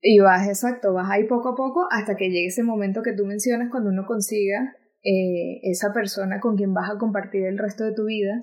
Y 0.00 0.20
vas, 0.20 0.46
exacto, 0.46 0.92
vas 0.92 1.10
ahí 1.10 1.24
poco 1.24 1.50
a 1.50 1.56
poco 1.56 1.86
hasta 1.90 2.16
que 2.16 2.28
llegue 2.28 2.46
ese 2.46 2.62
momento 2.62 3.02
que 3.02 3.12
tú 3.12 3.24
mencionas 3.24 3.70
cuando 3.70 3.90
uno 3.90 4.06
consiga 4.06 4.76
eh, 5.02 5.60
esa 5.62 5.92
persona 5.92 6.40
con 6.40 6.56
quien 6.56 6.74
vas 6.74 6.90
a 6.90 6.98
compartir 6.98 7.44
el 7.44 7.58
resto 7.58 7.84
de 7.84 7.94
tu 7.94 8.04
vida, 8.04 8.40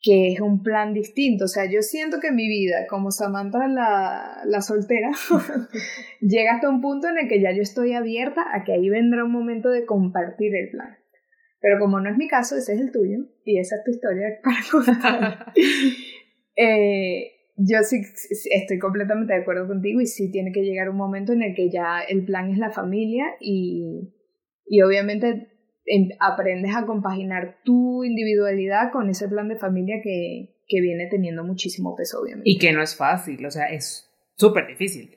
que 0.00 0.32
es 0.32 0.40
un 0.40 0.62
plan 0.62 0.94
distinto. 0.94 1.44
O 1.44 1.48
sea, 1.48 1.64
yo 1.70 1.82
siento 1.82 2.20
que 2.20 2.30
mi 2.30 2.46
vida, 2.48 2.86
como 2.88 3.10
Samantha 3.10 3.66
la, 3.66 4.42
la 4.44 4.60
soltera, 4.62 5.10
llega 6.20 6.54
hasta 6.54 6.68
un 6.68 6.80
punto 6.80 7.08
en 7.08 7.18
el 7.18 7.28
que 7.28 7.40
ya 7.40 7.52
yo 7.52 7.62
estoy 7.62 7.94
abierta 7.94 8.44
a 8.52 8.64
que 8.64 8.72
ahí 8.72 8.88
vendrá 8.88 9.24
un 9.24 9.32
momento 9.32 9.70
de 9.70 9.84
compartir 9.84 10.54
el 10.54 10.70
plan. 10.70 10.96
Pero 11.60 11.78
como 11.80 12.00
no 12.00 12.10
es 12.10 12.16
mi 12.16 12.28
caso, 12.28 12.56
ese 12.56 12.74
es 12.74 12.80
el 12.80 12.92
tuyo 12.92 13.18
y 13.44 13.58
esa 13.58 13.76
es 13.76 13.84
tu 13.84 13.90
historia 13.90 14.38
para 14.42 14.56
contar. 14.70 15.52
Eh, 16.56 17.32
yo 17.56 17.78
sí 17.82 18.02
estoy 18.50 18.78
completamente 18.78 19.32
de 19.32 19.40
acuerdo 19.40 19.66
contigo 19.66 20.00
y 20.00 20.06
sí 20.06 20.30
tiene 20.30 20.52
que 20.52 20.62
llegar 20.62 20.90
un 20.90 20.96
momento 20.96 21.32
en 21.32 21.42
el 21.42 21.54
que 21.54 21.70
ya 21.70 22.00
el 22.00 22.24
plan 22.24 22.50
es 22.50 22.58
la 22.58 22.70
familia 22.70 23.24
y, 23.40 24.12
y 24.66 24.82
obviamente 24.82 25.48
aprendes 26.20 26.74
a 26.74 26.84
compaginar 26.84 27.58
tu 27.64 28.04
individualidad 28.04 28.90
con 28.92 29.08
ese 29.08 29.28
plan 29.28 29.48
de 29.48 29.56
familia 29.56 29.96
que, 30.02 30.56
que 30.66 30.80
viene 30.80 31.06
teniendo 31.06 31.44
muchísimo 31.44 31.94
peso, 31.94 32.20
obviamente. 32.20 32.50
Y 32.50 32.58
que 32.58 32.72
no 32.72 32.82
es 32.82 32.96
fácil, 32.96 33.44
o 33.46 33.50
sea, 33.50 33.66
es 33.66 34.10
súper 34.34 34.66
difícil, 34.66 35.16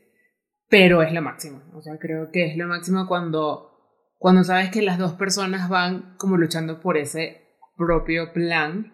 pero 0.70 1.02
es 1.02 1.12
lo 1.12 1.22
máximo. 1.22 1.62
O 1.74 1.82
sea, 1.82 1.98
creo 1.98 2.32
que 2.32 2.46
es 2.46 2.58
lo 2.58 2.68
máximo 2.68 3.08
cuando, 3.08 3.72
cuando 4.18 4.44
sabes 4.44 4.70
que 4.70 4.82
las 4.82 4.98
dos 4.98 5.14
personas 5.14 5.70
van 5.70 6.16
como 6.18 6.38
luchando 6.38 6.80
por 6.80 6.98
ese 6.98 7.42
propio 7.76 8.32
plan 8.32 8.94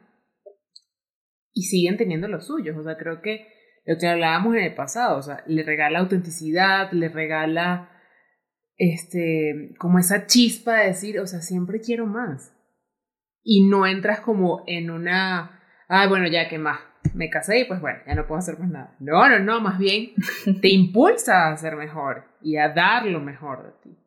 y 1.55 1.63
siguen 1.63 1.97
teniendo 1.97 2.27
los 2.27 2.45
suyos. 2.45 2.77
O 2.77 2.83
sea, 2.83 2.97
creo 2.97 3.21
que 3.21 3.47
lo 3.85 3.97
que 3.97 4.07
hablábamos 4.07 4.55
en 4.55 4.63
el 4.65 4.75
pasado, 4.75 5.17
o 5.17 5.21
sea, 5.23 5.43
le 5.47 5.63
regala 5.63 5.99
autenticidad, 5.99 6.91
le 6.91 7.09
regala 7.09 7.89
este, 8.77 9.73
como 9.79 9.97
esa 9.97 10.27
chispa 10.27 10.75
de 10.75 10.87
decir, 10.87 11.19
o 11.19 11.25
sea, 11.25 11.41
siempre 11.41 11.79
quiero 11.79 12.05
más. 12.05 12.53
Y 13.41 13.67
no 13.67 13.87
entras 13.87 14.19
como 14.19 14.63
en 14.67 14.91
una, 14.91 15.61
ah, 15.87 16.07
bueno, 16.07 16.27
ya 16.27 16.49
que 16.49 16.57
más, 16.57 16.79
me 17.13 17.29
casé 17.29 17.59
y 17.59 17.65
pues 17.65 17.79
bueno, 17.79 17.99
ya 18.05 18.15
no 18.15 18.27
puedo 18.27 18.39
hacer 18.39 18.59
más 18.59 18.69
nada. 18.69 18.95
No, 18.99 19.29
no, 19.29 19.39
no, 19.39 19.61
más 19.61 19.79
bien 19.79 20.13
te 20.61 20.69
impulsa 20.69 21.49
a 21.49 21.57
ser 21.57 21.75
mejor 21.75 22.25
y 22.41 22.57
a 22.57 22.69
dar 22.69 23.05
lo 23.05 23.21
mejor 23.21 23.63
de 23.63 23.71
ti. 23.81 24.04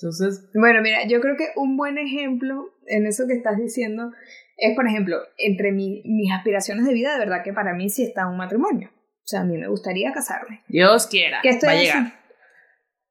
Entonces... 0.00 0.48
Bueno, 0.54 0.80
mira, 0.82 1.06
yo 1.06 1.20
creo 1.20 1.36
que 1.36 1.48
un 1.56 1.76
buen 1.76 1.98
ejemplo 1.98 2.72
en 2.86 3.06
eso 3.06 3.26
que 3.26 3.34
estás 3.34 3.58
diciendo 3.58 4.12
es, 4.56 4.74
por 4.74 4.86
ejemplo, 4.86 5.18
entre 5.36 5.72
mis 5.72 6.32
aspiraciones 6.32 6.86
de 6.86 6.94
vida, 6.94 7.12
de 7.12 7.18
verdad 7.18 7.42
que 7.44 7.52
para 7.52 7.74
mí 7.74 7.90
sí 7.90 8.04
está 8.04 8.26
un 8.26 8.36
matrimonio. 8.36 8.90
O 8.92 9.26
sea, 9.30 9.40
a 9.40 9.44
mí 9.44 9.56
me 9.58 9.68
gustaría 9.68 10.12
casarme. 10.12 10.62
Dios 10.68 11.06
quiera. 11.06 11.40
¿Qué 11.42 11.50
estoy 11.50 11.68
va 11.68 11.72
a 11.74 11.78
llegar. 11.78 12.20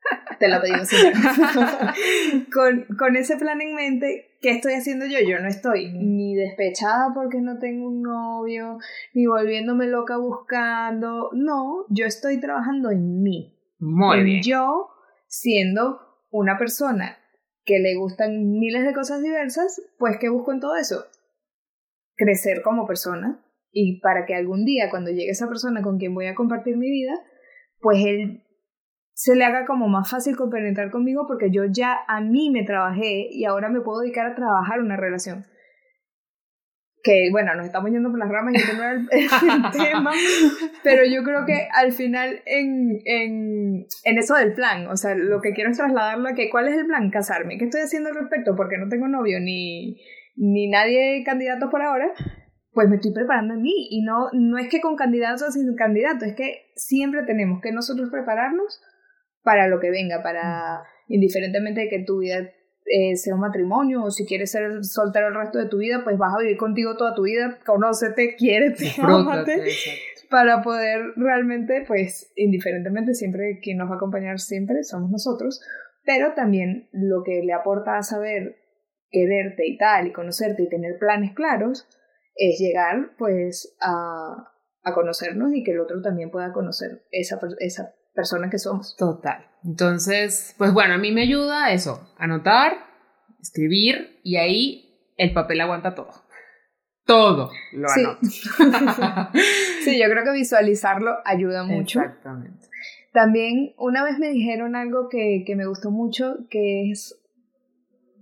Te 0.40 0.48
lo 0.48 0.62
pedimos 0.62 0.90
con, 2.54 2.86
con 2.98 3.16
ese 3.16 3.38
plan 3.38 3.62
en 3.62 3.76
mente, 3.76 4.38
¿qué 4.42 4.52
estoy 4.52 4.74
haciendo 4.74 5.06
yo? 5.06 5.20
Yo 5.20 5.40
no 5.40 5.48
estoy 5.48 5.92
ni 5.94 6.36
despechada 6.36 7.14
porque 7.14 7.42
no 7.42 7.60
tengo 7.60 7.88
un 7.88 8.02
novio, 8.02 8.80
ni 9.14 9.28
volviéndome 9.28 9.88
loca 9.88 10.18
buscando. 10.18 11.30
No, 11.34 11.86
yo 11.90 12.06
estoy 12.06 12.40
trabajando 12.40 12.90
en 12.90 13.22
mí. 13.22 13.56
Muy 13.80 14.24
bien. 14.24 14.42
Yo 14.44 14.90
siendo 15.28 16.09
una 16.32 16.58
persona 16.58 17.18
que 17.66 17.80
le 17.80 17.96
gustan 17.96 18.50
miles 18.52 18.86
de 18.86 18.94
cosas 18.94 19.22
diversas, 19.22 19.82
pues 19.98 20.18
¿qué 20.20 20.30
busco 20.30 20.52
en 20.52 20.60
todo 20.60 20.76
eso? 20.76 21.06
Crecer 22.16 22.62
como 22.64 22.88
persona 22.88 23.44
y 23.72 24.00
para 24.02 24.26
que 24.26 24.36
algún 24.36 24.66
día 24.66 24.90
cuando 24.90 25.12
llegue 25.12 25.30
esa 25.30 25.48
persona 25.48 25.82
con 25.82 25.98
quien 25.98 26.14
voy 26.14 26.28
a 26.28 26.36
compartir 26.36 26.78
mi 26.78 26.90
vida, 26.90 27.14
pues 27.80 28.04
él 28.06 28.44
se 29.14 29.36
le 29.36 29.44
haga 29.44 29.66
como 29.66 29.88
más 29.88 30.10
fácil 30.10 30.36
compenetrar 30.36 30.92
conmigo 30.92 31.26
porque 31.28 31.52
yo 31.52 31.66
ya 31.66 31.98
a 32.08 32.22
mí 32.22 32.50
me 32.52 32.64
trabajé 32.64 33.28
y 33.30 33.46
ahora 33.46 33.70
me 33.70 33.82
puedo 33.82 34.00
dedicar 34.00 34.26
a 34.26 34.36
trabajar 34.36 34.80
una 34.80 34.98
relación. 34.98 35.46
Que 37.10 37.30
bueno, 37.32 37.56
nos 37.56 37.66
estamos 37.66 37.90
yendo 37.90 38.12
por 38.12 38.20
las 38.20 38.30
ramas 38.30 38.54
y 38.54 38.78
no 38.78 38.84
el, 38.84 39.10
el 39.12 39.72
tema, 39.72 40.12
pero 40.84 41.04
yo 41.06 41.24
creo 41.24 41.44
que 41.48 41.68
al 41.74 41.92
final 41.92 42.42
en, 42.46 43.00
en, 43.04 43.88
en 44.04 44.18
eso 44.20 44.36
del 44.36 44.54
plan, 44.54 44.86
o 44.86 44.96
sea, 44.96 45.16
lo 45.16 45.42
que 45.42 45.54
quiero 45.54 45.72
es 45.72 45.78
trasladarlo 45.78 46.30
a 46.30 46.34
que 46.36 46.52
¿cuál 46.52 46.68
es 46.68 46.78
el 46.78 46.86
plan? 46.86 47.10
Casarme. 47.10 47.58
¿Qué 47.58 47.66
estoy 47.66 47.82
haciendo 47.82 48.10
al 48.10 48.16
respecto? 48.16 48.56
Porque 48.56 48.78
no 48.78 48.90
tengo 48.90 49.08
novio 49.08 49.40
ni, 49.40 49.98
ni 50.36 50.70
nadie 50.70 51.24
candidato 51.26 51.72
por 51.72 51.82
ahora, 51.82 52.14
pues 52.74 52.88
me 52.90 52.98
estoy 52.98 53.12
preparando 53.12 53.56
a 53.56 53.58
mí. 53.58 53.88
Y 53.90 54.04
no, 54.04 54.28
no 54.34 54.60
es 54.60 54.70
que 54.70 54.80
con 54.80 54.96
candidatos 54.96 55.42
o 55.42 55.52
sin 55.52 55.76
candidato, 55.76 56.26
es 56.26 56.36
que 56.36 56.68
siempre 56.76 57.24
tenemos 57.24 57.60
que 57.60 57.72
nosotros 57.72 58.12
prepararnos 58.12 58.82
para 59.42 59.68
lo 59.68 59.80
que 59.80 59.90
venga, 59.90 60.22
para 60.22 60.84
indiferentemente 61.08 61.82
de 61.82 61.90
que 61.90 62.04
tu 62.06 62.20
vida 62.20 62.52
eh, 62.92 63.16
sea 63.16 63.36
un 63.36 63.42
matrimonio 63.42 64.04
o 64.04 64.10
si 64.10 64.26
quieres 64.26 64.52
ser 64.52 64.84
soltero 64.84 65.28
el 65.28 65.36
resto 65.36 65.60
de 65.60 65.70
tu 65.70 65.78
vida, 65.78 66.02
pues 66.04 66.18
vas 66.18 66.34
a 66.34 66.42
vivir 66.42 66.58
contigo 66.58 66.98
toda 66.98 67.14
tu 67.14 67.24
vida, 67.24 67.60
conócete, 67.64 68.36
quiérete, 68.38 68.92
amate, 68.98 69.62
para 70.30 70.64
poder 70.64 71.02
realmente, 71.16 71.84
pues 71.88 72.32
indiferentemente, 72.36 73.14
siempre 73.14 73.60
quien 73.62 73.78
nos 73.78 73.90
va 73.90 73.94
a 73.94 73.98
acompañar 73.98 74.40
siempre 74.40 74.84
somos 74.84 75.12
nosotros, 75.12 75.62
pero 76.04 76.34
también 76.34 76.90
lo 76.92 77.22
que 77.24 77.44
le 77.44 77.54
aporta 77.54 77.98
a 77.98 78.02
saber 78.02 78.56
quererte 79.12 79.68
y 79.68 79.78
tal, 79.78 80.08
y 80.08 80.12
conocerte 80.12 80.64
y 80.64 80.70
tener 80.70 80.98
planes 80.98 81.34
claros, 81.36 81.88
es 82.36 82.60
llegar 82.60 83.12
pues 83.20 83.76
a, 83.82 84.52
a 84.84 84.94
conocernos 84.94 85.54
y 85.54 85.64
que 85.64 85.72
el 85.72 85.80
otro 85.80 86.02
también 86.02 86.32
pueda 86.32 86.54
conocer 86.54 87.04
esa, 87.12 87.40
esa 87.60 87.94
persona 88.20 88.50
que 88.50 88.60
somos. 88.60 88.98
Total. 88.98 89.46
Entonces, 89.64 90.54
pues 90.58 90.74
bueno, 90.74 90.96
a 90.96 90.98
mí 90.98 91.12
me 91.14 91.22
ayuda 91.22 91.72
eso, 91.72 92.14
anotar, 92.18 92.74
escribir 93.42 94.20
y 94.24 94.36
ahí 94.36 95.14
el 95.16 95.32
papel 95.32 95.62
aguanta 95.62 95.96
todo. 95.96 96.12
Todo 97.06 97.50
lo 97.72 97.88
sí. 97.88 98.02
anoto. 98.02 98.20
sí, 99.86 99.98
yo 99.98 100.10
creo 100.10 100.26
que 100.26 100.32
visualizarlo 100.34 101.16
ayuda 101.24 101.64
mucho. 101.64 102.02
Exactamente. 102.02 102.68
También 103.14 103.74
una 103.78 104.04
vez 104.04 104.20
me 104.20 104.30
dijeron 104.30 104.76
algo 104.76 105.08
que, 105.08 105.44
que 105.48 105.56
me 105.56 105.66
gustó 105.66 105.90
mucho, 105.90 106.40
que 106.50 106.92
es 106.92 107.18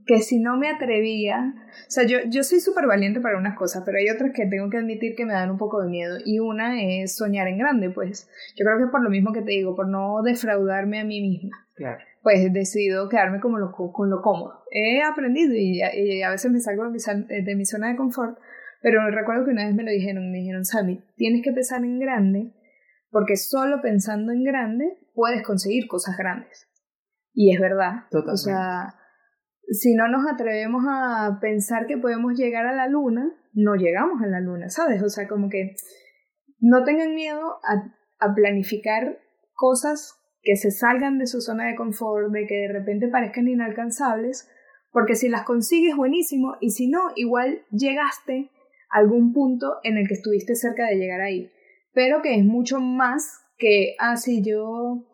que 0.08 0.22
si 0.22 0.40
no 0.40 0.58
me 0.58 0.70
atrevía, 0.70 1.54
o 1.56 1.90
sea, 1.90 2.06
yo, 2.06 2.20
yo 2.30 2.44
soy 2.44 2.60
súper 2.60 2.88
valiente 2.88 3.20
para 3.20 3.38
unas 3.38 3.58
cosas, 3.58 3.84
pero 3.86 3.98
hay 3.98 4.10
otras 4.10 4.32
que 4.34 4.46
tengo 4.48 4.70
que 4.70 4.78
admitir 4.78 5.16
que 5.16 5.26
me 5.26 5.34
dan 5.34 5.52
un 5.52 5.58
poco 5.58 5.82
de 5.82 5.90
miedo. 5.90 6.18
Y 6.26 6.40
una 6.40 6.82
es 6.82 7.16
soñar 7.16 7.48
en 7.48 7.58
grande, 7.58 7.90
pues. 7.90 8.30
Yo 8.56 8.66
creo 8.66 8.78
que 8.78 8.86
es 8.86 8.90
por 8.90 9.04
lo 9.04 9.10
mismo 9.10 9.34
que 9.34 9.42
te 9.42 9.52
digo, 9.52 9.76
por 9.76 9.88
no 9.88 10.22
defraudarme 10.24 11.02
a 11.02 11.04
mí 11.04 11.22
misma. 11.22 11.68
Claro. 11.76 12.00
Pues 12.24 12.40
he 12.40 12.50
decidido 12.50 13.10
quedarme 13.10 13.40
como 13.40 13.60
lo, 13.60 13.72
con 13.72 14.10
lo 14.10 14.22
cómodo. 14.22 14.64
He 14.72 15.04
aprendido 15.04 15.54
y, 15.54 15.82
y 15.82 16.22
a 16.24 16.32
veces 16.32 16.52
me 16.52 16.60
salgo 16.60 16.86
de 16.86 16.92
mi, 16.92 17.44
de 17.44 17.56
mi 17.56 17.66
zona 17.66 17.90
de 17.90 17.98
confort, 17.98 18.38
pero 18.82 19.10
recuerdo 19.12 19.46
que 19.46 19.52
una 19.52 19.66
vez 19.66 19.76
me 19.76 19.84
lo 19.84 19.92
dijeron, 19.92 20.32
me 20.32 20.38
dijeron, 20.38 20.66
Sammy, 20.66 21.04
tienes 21.16 21.44
que 21.44 21.52
pensar 21.52 21.84
en 21.84 22.00
grande, 22.00 22.54
porque 23.10 23.36
solo 23.36 23.82
pensando 23.82 24.32
en 24.32 24.44
grande 24.44 24.98
puedes 25.14 25.44
conseguir 25.44 25.88
cosas 25.88 26.18
grandes. 26.18 26.70
Y 27.34 27.54
es 27.54 27.60
verdad. 27.60 28.06
Totalmente. 28.10 28.32
O 28.34 28.38
sea, 28.38 28.96
si 29.70 29.96
no 29.96 30.08
nos 30.08 30.26
atrevemos 30.32 30.84
a 30.88 31.40
pensar 31.42 31.88
que 31.88 31.98
podemos 31.98 32.38
llegar 32.38 32.66
a 32.66 32.76
la 32.76 32.88
luna, 32.88 33.34
no 33.54 33.76
llegamos 33.76 34.22
a 34.22 34.28
la 34.28 34.40
luna, 34.40 34.70
¿sabes? 34.70 35.04
O 35.04 35.10
sea, 35.10 35.28
como 35.28 35.50
que 35.50 35.76
no 36.60 36.84
tengan 36.84 37.14
miedo 37.14 37.60
a, 37.64 37.94
planificar 38.36 39.20
cosas 39.54 40.16
que 40.42 40.56
se 40.56 40.72
salgan 40.72 41.20
de 41.20 41.28
su 41.28 41.42
zona 41.42 41.68
de 41.68 41.76
confort, 41.76 42.32
de 42.32 42.48
que 42.48 42.56
de 42.56 42.74
repente 42.74 43.08
parezcan 43.10 43.48
inalcanzables, 43.48 44.50
porque 44.92 45.16
si 45.16 45.30
las 45.30 45.44
consigues 45.44 45.96
buenísimo 45.96 46.56
y 46.60 46.72
si 46.72 46.90
no, 46.90 47.00
igual 47.16 47.62
llegaste 47.72 48.50
a 48.90 49.00
algún 49.00 49.34
punto 49.34 49.76
en 49.84 49.98
el 49.98 50.08
que 50.08 50.16
estuviste 50.16 50.56
cerca 50.56 50.88
de 50.88 50.96
llegar 50.96 51.22
ahí, 51.22 51.52
pero 51.94 52.22
que 52.22 52.36
es 52.36 52.44
mucho 52.44 52.80
más 52.80 53.40
que, 53.58 53.96
ah, 54.00 54.16
sí, 54.16 54.42
yo 54.44 55.06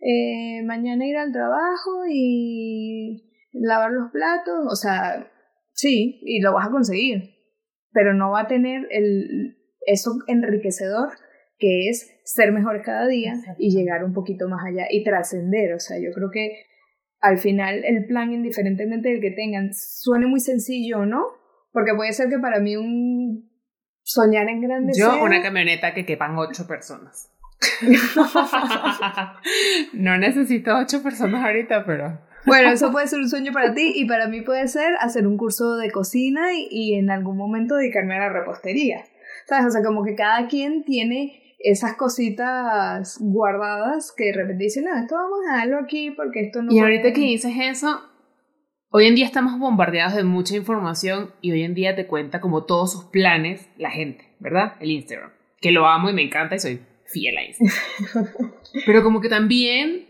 eh, 0.00 0.62
mañana 0.64 1.06
ir 1.06 1.16
al 1.16 1.32
trabajo 1.32 2.04
y 2.10 3.29
lavar 3.52 3.92
los 3.92 4.10
platos, 4.10 4.66
o 4.70 4.76
sea, 4.76 5.30
sí, 5.72 6.20
y 6.22 6.40
lo 6.40 6.54
vas 6.54 6.68
a 6.68 6.70
conseguir, 6.70 7.34
pero 7.92 8.14
no 8.14 8.30
va 8.30 8.42
a 8.42 8.48
tener 8.48 8.86
el, 8.90 9.56
eso 9.86 10.12
enriquecedor 10.26 11.10
que 11.58 11.88
es 11.88 12.20
ser 12.24 12.52
mejor 12.52 12.82
cada 12.82 13.06
día 13.06 13.34
y 13.58 13.76
llegar 13.76 14.04
un 14.04 14.14
poquito 14.14 14.48
más 14.48 14.64
allá 14.66 14.86
y 14.90 15.04
trascender, 15.04 15.74
o 15.74 15.78
sea, 15.78 15.98
yo 15.98 16.10
creo 16.14 16.30
que 16.32 16.64
al 17.20 17.38
final 17.38 17.84
el 17.84 18.06
plan, 18.06 18.32
indiferentemente 18.32 19.10
del 19.10 19.20
que 19.20 19.32
tengan, 19.32 19.70
suene 19.74 20.26
muy 20.26 20.40
sencillo, 20.40 21.04
¿no? 21.04 21.22
Porque 21.70 21.92
puede 21.94 22.12
ser 22.12 22.30
que 22.30 22.38
para 22.38 22.60
mí 22.60 22.76
un 22.76 23.50
soñar 24.02 24.48
en 24.48 24.62
grande 24.62 24.92
Yo 24.96 25.12
sea... 25.12 25.22
una 25.22 25.42
camioneta 25.42 25.92
que 25.92 26.06
quepan 26.06 26.38
ocho 26.38 26.66
personas. 26.66 27.30
no 29.92 30.16
necesito 30.16 30.74
ocho 30.76 31.02
personas 31.02 31.44
ahorita, 31.44 31.84
pero... 31.84 32.29
Bueno, 32.46 32.70
eso 32.70 32.90
puede 32.90 33.06
ser 33.06 33.20
un 33.20 33.28
sueño 33.28 33.52
para 33.52 33.74
ti 33.74 33.92
y 33.94 34.06
para 34.06 34.28
mí 34.28 34.40
puede 34.40 34.66
ser 34.68 34.94
hacer 35.00 35.26
un 35.26 35.36
curso 35.36 35.76
de 35.76 35.90
cocina 35.90 36.54
y, 36.54 36.68
y, 36.70 36.94
en 36.94 37.10
algún 37.10 37.36
momento 37.36 37.76
dedicarme 37.76 38.16
a 38.16 38.20
la 38.20 38.28
repostería. 38.30 39.04
¿Sabes? 39.46 39.66
O 39.66 39.70
sea, 39.70 39.82
como 39.82 40.04
que 40.04 40.14
cada 40.14 40.48
quien 40.48 40.84
tiene 40.84 41.40
esas 41.60 41.94
cositas 41.94 43.18
guardadas 43.20 44.12
que 44.16 44.26
de 44.26 44.32
repente 44.32 44.64
dicen, 44.64 44.84
no, 44.84 44.96
esto 44.96 45.14
vamos 45.14 45.38
a 45.50 45.58
darlo 45.58 45.78
aquí 45.78 46.10
porque 46.10 46.40
esto 46.40 46.62
no... 46.62 46.72
Y 46.72 46.78
ahorita 46.78 47.12
que 47.12 47.20
dices 47.20 47.52
eso, 47.60 48.00
hoy 48.90 49.06
en 49.06 49.14
día 49.14 49.26
estamos 49.26 49.58
bombardeados 49.58 50.14
de 50.14 50.24
mucha 50.24 50.56
información 50.56 51.32
y 51.42 51.52
hoy 51.52 51.62
en 51.62 51.74
día 51.74 51.94
te 51.94 52.06
cuenta 52.06 52.40
como 52.40 52.64
todos 52.64 52.92
sus 52.92 53.04
planes 53.04 53.68
la 53.76 53.90
gente, 53.90 54.24
¿verdad? 54.38 54.74
El 54.80 54.90
Instagram. 54.90 55.30
Que 55.60 55.70
lo 55.70 55.86
amo 55.86 56.08
y 56.08 56.14
me 56.14 56.22
encanta 56.22 56.56
y 56.56 56.60
soy 56.60 56.80
fiel 57.04 57.36
a 57.36 57.42
eso. 57.42 57.64
Pero 58.86 59.02
como 59.02 59.20
que 59.20 59.28
también 59.28 60.06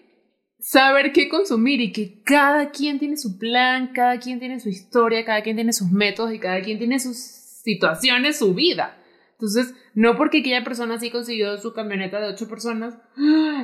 saber 0.60 1.12
qué 1.12 1.28
consumir 1.28 1.80
y 1.80 1.92
que 1.92 2.22
cada 2.22 2.70
quien 2.70 2.98
tiene 2.98 3.16
su 3.16 3.38
plan, 3.38 3.92
cada 3.94 4.18
quien 4.18 4.38
tiene 4.38 4.60
su 4.60 4.68
historia, 4.68 5.24
cada 5.24 5.42
quien 5.42 5.56
tiene 5.56 5.72
sus 5.72 5.90
métodos 5.90 6.32
y 6.32 6.38
cada 6.38 6.60
quien 6.60 6.78
tiene 6.78 6.98
sus 6.98 7.16
situaciones, 7.16 8.38
su 8.38 8.54
vida. 8.54 8.96
Entonces, 9.32 9.74
no 9.94 10.16
porque 10.16 10.40
aquella 10.40 10.62
persona 10.62 10.98
sí 10.98 11.10
consiguió 11.10 11.56
su 11.56 11.72
camioneta 11.72 12.20
de 12.20 12.28
ocho 12.28 12.48
personas, 12.48 12.94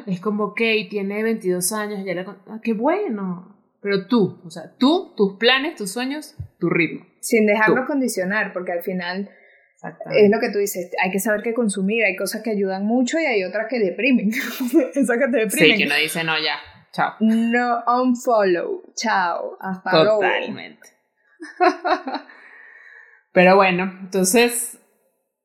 es 0.06 0.20
como, 0.20 0.44
ok, 0.44 0.60
tiene 0.88 1.22
22 1.22 1.72
años, 1.72 2.04
ya 2.04 2.14
la... 2.14 2.36
Ah, 2.46 2.60
¡Qué 2.62 2.72
bueno! 2.72 3.54
Pero 3.82 4.06
tú, 4.06 4.40
o 4.44 4.50
sea, 4.50 4.74
tú, 4.78 5.12
tus 5.16 5.36
planes, 5.36 5.76
tus 5.76 5.92
sueños, 5.92 6.34
tu 6.58 6.70
ritmo. 6.70 7.06
Sin 7.20 7.46
dejarlo 7.46 7.82
tú. 7.82 7.88
condicionar, 7.88 8.52
porque 8.52 8.72
al 8.72 8.82
final 8.82 9.30
es 10.12 10.30
lo 10.30 10.40
que 10.40 10.50
tú 10.50 10.58
dices, 10.58 10.90
hay 11.02 11.10
que 11.10 11.20
saber 11.20 11.42
qué 11.42 11.52
consumir, 11.52 12.04
hay 12.04 12.16
cosas 12.16 12.42
que 12.42 12.50
ayudan 12.50 12.86
mucho 12.86 13.18
y 13.20 13.26
hay 13.26 13.44
otras 13.44 13.66
que 13.68 13.78
deprimen. 13.78 14.30
Esas 14.94 15.18
que 15.18 15.28
te 15.30 15.38
deprimen. 15.38 15.76
Sí, 15.76 15.76
que 15.76 15.84
uno 15.84 15.94
dice, 15.96 16.24
no, 16.24 16.36
ya, 16.38 16.56
chao. 16.96 17.14
No, 17.20 17.82
unfollow, 17.86 18.82
chao, 18.94 19.56
hasta 19.60 20.02
luego. 20.02 20.20
Totalmente. 20.20 20.88
Pero 23.32 23.56
bueno, 23.56 23.84
entonces 24.00 24.80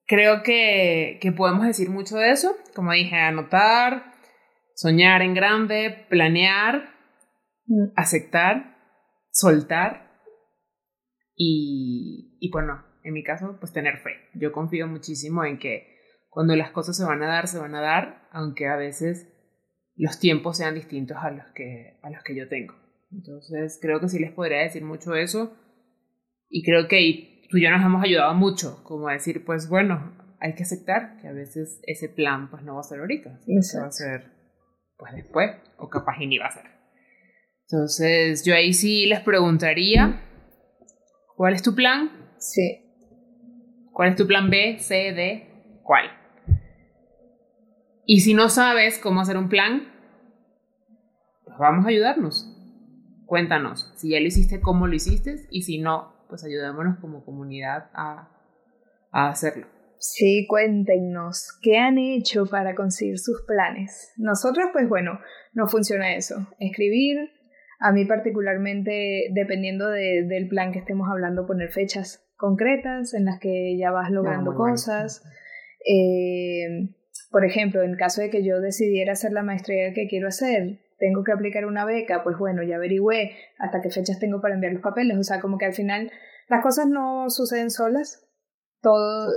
creo 0.07 0.43
que, 0.43 1.19
que 1.21 1.31
podemos 1.33 1.65
decir 1.65 1.89
mucho 1.89 2.15
de 2.15 2.31
eso. 2.31 2.55
Como 2.73 2.93
dije, 2.93 3.17
anotar, 3.17 4.13
soñar 4.75 5.21
en 5.21 5.33
grande, 5.33 6.05
planear. 6.09 6.89
mm. 7.65 7.91
aceptar, 7.97 8.77
soltar 9.31 10.09
y, 11.35 12.37
y 12.39 12.49
bueno, 12.51 12.85
en 13.03 13.13
mi 13.13 13.23
caso, 13.23 13.57
pues 13.59 13.73
tener 13.73 13.97
fe. 13.97 14.29
Yo 14.35 14.51
confío 14.51 14.87
muchísimo 14.87 15.43
en 15.43 15.59
que 15.59 15.99
cuando 16.29 16.55
las 16.55 16.71
cosas 16.71 16.95
se 16.95 17.03
van 17.03 17.21
a 17.23 17.27
dar, 17.27 17.47
se 17.47 17.59
van 17.59 17.75
a 17.75 17.81
dar, 17.81 18.29
aunque 18.31 18.67
a 18.67 18.77
veces 18.77 19.30
los 19.95 20.19
tiempos 20.19 20.57
sean 20.57 20.75
distintos 20.75 21.17
a 21.17 21.31
los 21.31 21.45
que, 21.53 21.99
a 22.01 22.09
los 22.09 22.23
que 22.23 22.35
yo 22.35 22.47
tengo. 22.47 22.75
Entonces, 23.11 23.77
creo 23.81 23.99
que 23.99 24.07
sí 24.07 24.19
les 24.19 24.31
podría 24.31 24.61
decir 24.61 24.83
mucho 24.83 25.15
eso. 25.15 25.55
Y 26.49 26.63
creo 26.63 26.87
que 26.87 27.47
tú 27.49 27.57
y 27.57 27.63
yo 27.63 27.69
nos 27.71 27.85
hemos 27.85 28.03
ayudado 28.03 28.33
mucho, 28.33 28.83
como 28.83 29.07
a 29.07 29.13
decir, 29.13 29.43
pues 29.45 29.69
bueno, 29.69 30.15
hay 30.39 30.55
que 30.55 30.63
aceptar 30.63 31.17
que 31.21 31.27
a 31.27 31.33
veces 31.33 31.81
ese 31.83 32.09
plan 32.09 32.49
pues 32.49 32.63
no 32.63 32.75
va 32.75 32.81
a 32.81 32.83
ser 32.83 32.99
ahorita, 32.99 33.29
va 33.29 33.87
a 33.87 33.91
ser 33.91 34.31
pues 34.97 35.13
después, 35.13 35.51
o 35.77 35.89
capaz 35.89 36.17
y 36.19 36.27
ni 36.27 36.37
va 36.37 36.47
a 36.47 36.51
ser. 36.51 36.65
Entonces, 37.63 38.43
yo 38.45 38.53
ahí 38.53 38.73
sí 38.73 39.05
les 39.05 39.21
preguntaría, 39.21 40.21
¿cuál 41.35 41.53
es 41.53 41.63
tu 41.63 41.73
plan? 41.73 42.11
Sí. 42.37 42.81
¿Cuál 43.93 44.09
es 44.09 44.15
tu 44.15 44.27
plan 44.27 44.49
B, 44.49 44.77
C, 44.79 45.13
D? 45.13 45.79
¿Cuál? 45.83 46.20
Y 48.05 48.21
si 48.21 48.33
no 48.33 48.49
sabes 48.49 48.99
cómo 48.99 49.21
hacer 49.21 49.37
un 49.37 49.49
plan, 49.49 49.87
pues 51.45 51.57
vamos 51.57 51.85
a 51.85 51.89
ayudarnos. 51.89 52.47
Cuéntanos 53.25 53.93
si 53.95 54.09
ya 54.09 54.19
lo 54.19 54.27
hiciste, 54.27 54.59
cómo 54.59 54.87
lo 54.87 54.95
hiciste, 54.95 55.47
y 55.49 55.61
si 55.61 55.79
no, 55.79 56.25
pues 56.27 56.43
ayudémonos 56.43 56.99
como 56.99 57.23
comunidad 57.23 57.89
a, 57.93 58.29
a 59.11 59.29
hacerlo. 59.29 59.67
Sí, 59.99 60.47
cuéntenos, 60.49 61.59
¿qué 61.61 61.77
han 61.77 61.99
hecho 61.99 62.45
para 62.47 62.73
conseguir 62.73 63.19
sus 63.19 63.43
planes? 63.45 64.11
Nosotros, 64.17 64.69
pues 64.73 64.89
bueno, 64.89 65.19
no 65.53 65.67
funciona 65.67 66.15
eso. 66.15 66.47
Escribir, 66.59 67.17
a 67.79 67.91
mí 67.91 68.05
particularmente, 68.05 69.29
dependiendo 69.31 69.89
de, 69.89 70.25
del 70.27 70.47
plan 70.47 70.71
que 70.71 70.79
estemos 70.79 71.07
hablando, 71.07 71.45
poner 71.45 71.69
fechas 71.71 72.27
concretas 72.35 73.13
en 73.13 73.25
las 73.25 73.39
que 73.39 73.77
ya 73.77 73.91
vas 73.91 74.09
logrando 74.09 74.55
cosas. 74.55 75.23
Eh, 75.85 76.89
por 77.31 77.45
ejemplo, 77.45 77.81
en 77.81 77.95
caso 77.95 78.21
de 78.21 78.29
que 78.29 78.43
yo 78.43 78.59
decidiera 78.59 79.13
hacer 79.13 79.31
la 79.31 79.41
maestría 79.41 79.93
que 79.93 80.07
quiero 80.07 80.27
hacer, 80.27 80.81
tengo 80.99 81.23
que 81.23 81.31
aplicar 81.31 81.65
una 81.65 81.85
beca, 81.85 82.23
pues 82.23 82.37
bueno, 82.37 82.61
ya 82.61 82.75
averigüé 82.75 83.31
hasta 83.57 83.81
qué 83.81 83.89
fechas 83.89 84.19
tengo 84.19 84.41
para 84.41 84.53
enviar 84.53 84.73
los 84.73 84.83
papeles. 84.83 85.17
O 85.17 85.23
sea, 85.23 85.39
como 85.39 85.57
que 85.57 85.65
al 85.65 85.73
final 85.73 86.11
las 86.49 86.61
cosas 86.61 86.87
no 86.87 87.29
suceden 87.29 87.71
solas, 87.71 88.27
todo 88.81 89.31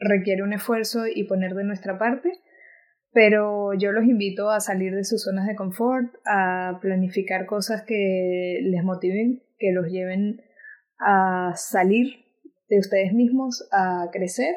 requiere 0.00 0.42
un 0.42 0.52
esfuerzo 0.52 1.06
y 1.06 1.24
poner 1.24 1.54
de 1.54 1.62
nuestra 1.62 1.98
parte, 1.98 2.32
pero 3.12 3.72
yo 3.74 3.92
los 3.92 4.04
invito 4.04 4.50
a 4.50 4.58
salir 4.58 4.94
de 4.94 5.04
sus 5.04 5.22
zonas 5.22 5.46
de 5.46 5.54
confort, 5.54 6.12
a 6.26 6.80
planificar 6.82 7.46
cosas 7.46 7.82
que 7.86 8.58
les 8.62 8.82
motiven, 8.82 9.42
que 9.58 9.72
los 9.72 9.86
lleven 9.86 10.42
a 10.98 11.52
salir 11.54 12.24
de 12.68 12.78
ustedes 12.80 13.12
mismos, 13.12 13.68
a 13.72 14.08
crecer 14.12 14.56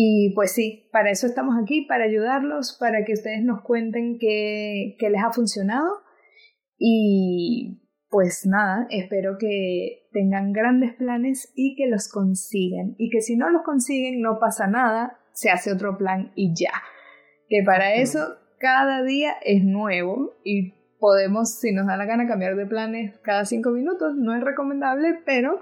y 0.00 0.32
pues 0.36 0.52
sí, 0.52 0.88
para 0.92 1.10
eso 1.10 1.26
estamos 1.26 1.56
aquí, 1.60 1.84
para 1.86 2.04
ayudarlos, 2.04 2.76
para 2.78 3.04
que 3.04 3.14
ustedes 3.14 3.42
nos 3.42 3.62
cuenten 3.62 4.18
qué, 4.20 4.96
les 5.00 5.20
ha 5.20 5.32
funcionado. 5.32 5.88
Y 6.78 7.82
pues 8.08 8.46
nada, 8.46 8.86
espero 8.90 9.38
que 9.40 10.06
tengan 10.12 10.52
grandes 10.52 10.94
planes 10.94 11.52
y 11.56 11.74
que 11.74 11.88
los 11.88 12.08
consigan. 12.08 12.94
Y 12.96 13.10
que 13.10 13.20
si 13.20 13.36
no 13.36 13.50
los 13.50 13.62
consiguen, 13.62 14.20
no 14.20 14.38
pasa 14.38 14.68
nada, 14.68 15.18
se 15.32 15.50
hace 15.50 15.72
otro 15.72 15.98
plan 15.98 16.30
y 16.36 16.54
ya. 16.54 16.74
Que 17.48 17.64
para 17.66 17.94
eso 17.94 18.20
cada 18.60 19.02
día 19.02 19.32
es 19.42 19.64
nuevo 19.64 20.36
y 20.44 20.74
podemos, 20.98 21.54
si 21.54 21.72
nos 21.72 21.86
da 21.86 21.96
la 21.96 22.04
gana, 22.04 22.26
cambiar 22.26 22.56
de 22.56 22.66
planes 22.66 23.14
cada 23.22 23.44
cinco 23.44 23.70
minutos. 23.70 24.14
No 24.16 24.34
es 24.34 24.42
recomendable, 24.42 25.20
pero 25.24 25.60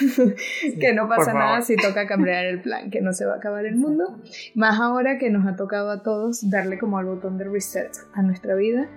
que 0.80 0.92
no 0.92 1.08
pasa 1.08 1.32
nada 1.32 1.62
si 1.62 1.76
toca 1.76 2.06
cambiar 2.06 2.44
el 2.46 2.60
plan, 2.60 2.90
que 2.90 3.00
no 3.00 3.12
se 3.12 3.26
va 3.26 3.34
a 3.34 3.36
acabar 3.36 3.66
el 3.66 3.76
mundo. 3.76 4.18
Más 4.54 4.80
ahora 4.80 5.18
que 5.18 5.30
nos 5.30 5.46
ha 5.46 5.56
tocado 5.56 5.90
a 5.90 6.02
todos 6.02 6.48
darle 6.50 6.78
como 6.78 6.98
al 6.98 7.06
botón 7.06 7.38
de 7.38 7.44
reset 7.44 7.90
a 8.14 8.22
nuestra 8.22 8.54
vida. 8.54 8.88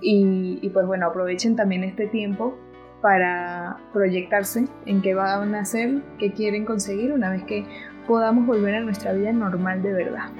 Y, 0.00 0.58
y 0.60 0.70
pues 0.70 0.86
bueno, 0.86 1.06
aprovechen 1.06 1.56
también 1.56 1.84
este 1.84 2.08
tiempo 2.08 2.58
para 3.00 3.78
proyectarse 3.92 4.64
en 4.86 5.02
qué 5.02 5.14
van 5.14 5.54
a 5.54 5.60
hacer, 5.60 6.02
qué 6.18 6.32
quieren 6.32 6.64
conseguir 6.64 7.12
una 7.12 7.30
vez 7.30 7.44
que 7.44 7.64
podamos 8.06 8.46
volver 8.46 8.74
a 8.74 8.80
nuestra 8.80 9.12
vida 9.12 9.32
normal 9.32 9.82
de 9.82 9.92
verdad. 9.92 10.30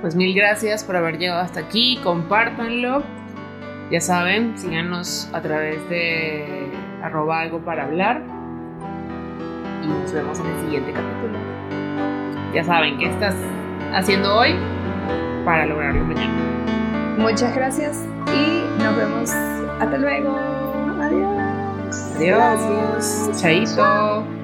Pues 0.00 0.14
mil 0.14 0.34
gracias 0.34 0.84
por 0.84 0.96
haber 0.96 1.18
llegado 1.18 1.40
hasta 1.40 1.60
aquí, 1.60 1.98
compártanlo 2.02 3.02
ya 3.90 4.00
saben, 4.00 4.56
síganos 4.58 5.30
a 5.32 5.40
través 5.40 5.88
de 5.88 6.70
arroba 7.02 7.40
algo 7.40 7.60
para 7.60 7.84
hablar 7.84 8.22
y 9.82 9.86
nos 9.86 10.12
vemos 10.12 10.38
en 10.40 10.46
el 10.46 10.60
siguiente 10.60 10.92
capítulo. 10.92 11.38
Ya 12.54 12.64
saben 12.64 12.98
qué 12.98 13.06
estás 13.06 13.34
haciendo 13.94 14.36
hoy 14.36 14.54
para 15.44 15.66
lograrlo 15.66 16.04
mañana. 16.04 16.34
Muchas 17.16 17.54
gracias 17.54 18.06
y 18.26 18.82
nos 18.82 18.96
vemos. 18.96 19.30
Hasta 19.30 19.98
luego. 19.98 20.36
Adiós. 21.00 22.16
Adiós. 22.16 23.30
Chaito. 23.40 24.37